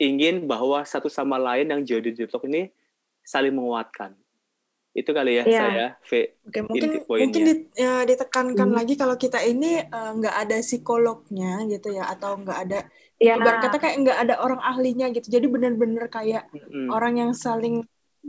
ingin 0.00 0.48
bahwa 0.48 0.80
satu 0.88 1.12
sama 1.12 1.36
lain 1.36 1.68
yang 1.68 1.84
jadi 1.84 2.10
Talk 2.26 2.48
ini 2.48 2.72
saling 3.20 3.52
menguatkan. 3.52 4.16
Itu 4.90 5.14
kali 5.14 5.38
ya 5.38 5.44
Iya. 5.46 5.60
saya 5.60 5.86
V. 6.02 6.10
Oke, 6.50 6.60
mungkin 6.66 6.88
mungkin 7.06 7.42
di- 7.46 7.68
ya, 7.78 8.02
ditekankan 8.02 8.68
Hmm. 8.72 8.76
lagi 8.80 8.98
kalau 8.98 9.14
kita 9.14 9.38
ini 9.44 9.84
eh, 9.84 10.10
nggak 10.18 10.34
ada 10.34 10.56
psikolognya 10.64 11.62
gitu 11.70 11.94
ya 11.94 12.10
atau 12.10 12.40
nggak 12.40 12.58
ada 12.66 12.78
ya 13.20 13.36
ibarat 13.38 13.68
kata 13.68 13.76
kayak 13.78 13.96
nggak 14.02 14.18
ada 14.26 14.34
orang 14.42 14.58
ahlinya 14.64 15.12
gitu. 15.14 15.28
Jadi 15.30 15.46
benar-benar 15.46 16.08
kayak 16.10 16.48
Mm-mm. 16.50 16.88
orang 16.90 17.20
yang 17.22 17.32
saling 17.36 17.86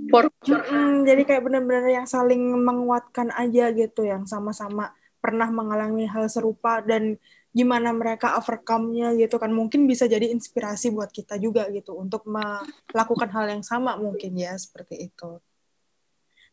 for, 0.09 0.31
Mm, 0.41 1.03
jadi 1.05 1.21
kayak 1.23 1.43
benar-benar 1.45 1.85
yang 1.87 2.07
saling 2.07 2.39
menguatkan 2.57 3.29
aja 3.31 3.69
gitu 3.71 4.01
yang 4.03 4.25
sama-sama 4.25 4.89
pernah 5.19 5.47
mengalami 5.47 6.09
hal 6.09 6.25
serupa 6.25 6.81
dan 6.81 7.19
gimana 7.51 7.91
mereka 7.91 8.39
overcome-nya 8.39 9.11
gitu 9.15 9.35
kan 9.35 9.51
mungkin 9.51 9.83
bisa 9.85 10.07
jadi 10.07 10.31
inspirasi 10.31 10.89
buat 10.89 11.11
kita 11.11 11.35
juga 11.37 11.67
gitu 11.69 11.93
untuk 11.93 12.23
melakukan 12.25 13.29
hal 13.29 13.45
yang 13.51 13.61
sama 13.61 13.93
mungkin 13.95 14.33
ya 14.33 14.55
seperti 14.55 15.11
itu. 15.11 15.37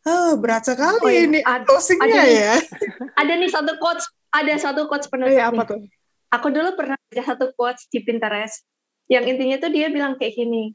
Oh, 0.05 0.31
berat 0.37 0.65
sekali 0.65 1.01
Oh, 1.01 1.11
iya. 1.11 1.27
ini 1.27 1.41
closingnya 1.65 2.25
ya. 2.25 2.55
ada 3.15 3.33
nih 3.35 3.51
satu 3.51 3.79
quotes 3.79 4.05
ada 4.31 4.53
satu 4.59 4.87
quotes 4.87 5.07
penutup 5.07 5.33
Eh, 5.33 5.43
apa 5.43 5.63
tuh? 5.65 5.81
aku 6.29 6.47
dulu 6.51 6.75
pernah 6.77 6.97
baca 6.99 7.23
satu 7.25 7.51
quotes 7.55 7.87
di 7.89 8.03
Pinterest 8.03 8.63
yang 9.07 9.25
intinya 9.25 9.57
tuh 9.59 9.71
dia 9.71 9.89
bilang 9.89 10.15
kayak 10.17 10.35
gini 10.35 10.73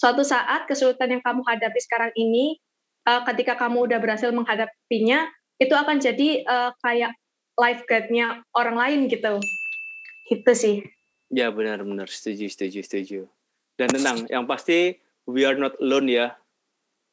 suatu 0.00 0.24
saat 0.24 0.64
kesulitan 0.64 1.12
yang 1.12 1.20
kamu 1.20 1.44
hadapi 1.44 1.76
sekarang 1.76 2.12
ini 2.16 2.56
eh, 3.04 3.22
ketika 3.28 3.60
kamu 3.60 3.84
udah 3.84 4.00
berhasil 4.00 4.32
menghadapinya 4.32 5.28
itu 5.60 5.76
akan 5.76 6.00
jadi 6.00 6.28
eh, 6.40 6.70
kayak 6.80 7.12
life 7.60 7.84
guide-nya 7.84 8.40
orang 8.56 8.80
lain 8.80 9.00
gitu 9.12 9.36
gitu 10.32 10.52
sih 10.56 10.80
Ya 11.30 11.46
benar-benar 11.54 12.10
setuju, 12.10 12.50
setuju, 12.50 12.82
setuju. 12.82 13.20
Dan 13.78 13.88
tenang, 13.94 14.26
yang 14.26 14.50
pasti 14.50 14.98
we 15.30 15.46
are 15.46 15.54
not 15.54 15.78
alone 15.78 16.10
ya 16.10 16.34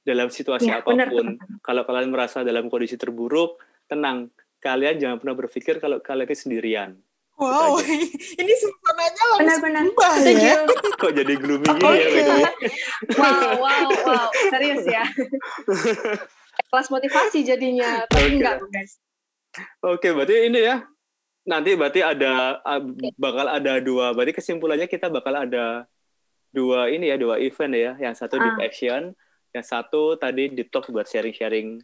dalam 0.02 0.34
situasi 0.34 0.74
Ya, 0.74 0.82
benar, 0.82 1.14
apa 1.14 1.22
pun. 1.22 1.28
Kalau 1.62 1.86
kalian 1.86 2.10
merasa 2.10 2.42
dalam 2.42 2.66
kondisi 2.66 2.98
terburuk, 2.98 3.62
tenang. 3.86 4.34
Kalian 4.58 4.98
jangan 4.98 5.18
pernah 5.22 5.38
berpikir 5.38 5.78
kalau 5.78 6.02
kalian 6.02 6.26
ini 6.26 6.34
sendirian. 6.34 6.90
Wow, 7.38 7.78
ini 8.42 8.54
suasananya 8.58 9.24
langsung 9.30 9.40
benar-benar 9.62 9.84
berubah 9.94 10.14
ya. 10.26 10.56
Kok 11.02 11.12
jadi 11.14 11.34
gloomy 11.38 11.70
Oh, 11.70 11.94
gini 11.94 11.94
ya? 11.94 12.26
the 12.26 12.34
way? 12.34 12.54
wow 13.14 13.62
wow 13.62 13.88
wow 14.10 14.28
serius 14.50 14.82
ya 14.84 15.06
kelas 16.74 16.90
motivasi 16.90 17.46
jadinya 17.46 18.04
tapi 18.10 18.26
Oke. 18.26 18.42
enggak 18.42 18.58
guys 18.74 18.98
Oke, 19.82 20.14
berarti 20.14 20.50
ini 20.50 20.66
ya. 20.66 20.86
Nanti 21.46 21.74
berarti 21.74 22.02
ada 22.02 22.62
ah, 22.62 22.78
bakal 23.18 23.50
ada 23.50 23.82
dua. 23.82 24.14
Berarti 24.14 24.38
kesimpulannya 24.38 24.86
kita 24.86 25.10
bakal 25.10 25.34
ada 25.34 25.90
dua 26.50 26.90
ini 26.90 27.10
ya, 27.10 27.18
dua 27.18 27.42
event 27.42 27.74
ya. 27.74 27.92
Yang 27.98 28.22
satu 28.22 28.38
deep 28.38 28.54
Ah. 28.54 28.66
action, 28.66 29.02
yang 29.54 29.66
satu 29.66 30.14
tadi 30.14 30.54
deep 30.54 30.70
talk 30.70 30.86
buat 30.90 31.10
sharing-sharing 31.10 31.82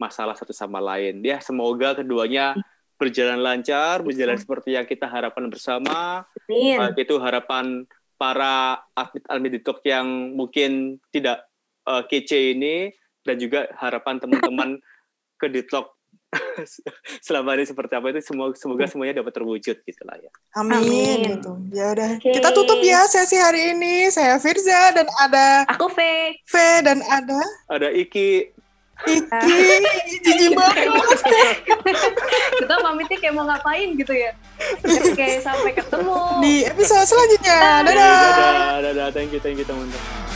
masalah 0.00 0.32
satu 0.32 0.56
sama 0.56 0.80
lain. 0.80 1.20
Ya, 1.20 1.36
semoga 1.44 2.00
keduanya 2.00 2.56
berjalan 3.02 3.42
lancar, 3.42 4.06
berjalan 4.06 4.38
seperti 4.38 4.78
yang 4.78 4.86
kita 4.86 5.10
harapkan 5.10 5.50
bersama. 5.50 6.22
Amin. 6.46 6.78
Baik 6.78 7.10
itu 7.10 7.18
harapan 7.18 7.82
para 8.14 8.78
atlet-atlet 8.94 9.58
deep 9.58 9.66
talk 9.66 9.82
yang 9.82 10.06
mungkin 10.38 11.02
tidak 11.10 11.42
eh, 11.90 12.02
kece 12.06 12.54
ini 12.54 12.94
dan 13.26 13.42
juga 13.42 13.66
harapan 13.74 14.22
teman-teman 14.22 14.78
ke 15.42 15.50
talk 15.66 15.98
selama 17.26 17.58
ini 17.58 17.68
seperti 17.68 17.92
apa 17.92 18.08
itu 18.08 18.24
semoga 18.24 18.56
semoga 18.56 18.84
semuanya 18.88 19.20
dapat 19.20 19.34
terwujud 19.36 19.76
gitu 19.82 20.02
lah 20.06 20.16
ya. 20.16 20.30
Amin, 20.56 20.80
Amin. 20.80 21.18
gitu. 21.36 21.52
Ya 21.74 21.92
udah, 21.92 22.16
Oke. 22.16 22.30
kita 22.32 22.48
tutup 22.56 22.80
ya 22.80 23.04
sesi 23.10 23.36
hari 23.36 23.76
ini. 23.76 24.08
Saya 24.08 24.40
Firza 24.40 24.96
dan 24.96 25.04
ada 25.20 25.66
aku 25.68 25.92
fake 25.92 26.46
V 26.48 26.54
dan 26.86 27.04
ada 27.04 27.40
Ada 27.68 27.88
Iki, 27.92 28.54
Iki. 29.02 29.56
Jijik 30.22 30.50
banget. 30.54 31.18
kita 32.62 32.74
pamitnya 32.78 33.16
kayak 33.18 33.34
mau 33.34 33.44
ngapain 33.48 33.98
gitu 33.98 34.14
ya 34.14 34.30
oke 34.84 35.28
sampai 35.42 35.72
ketemu 35.74 36.16
Di 36.38 36.54
episode 36.70 37.06
selanjutnya. 37.08 37.82
Dadah. 37.82 37.92
dadah, 37.92 38.80
dadah, 38.94 39.08
thank 39.10 39.34
you, 39.34 39.40
thank 39.42 39.58
you 39.58 39.66
teman-teman. 39.66 40.31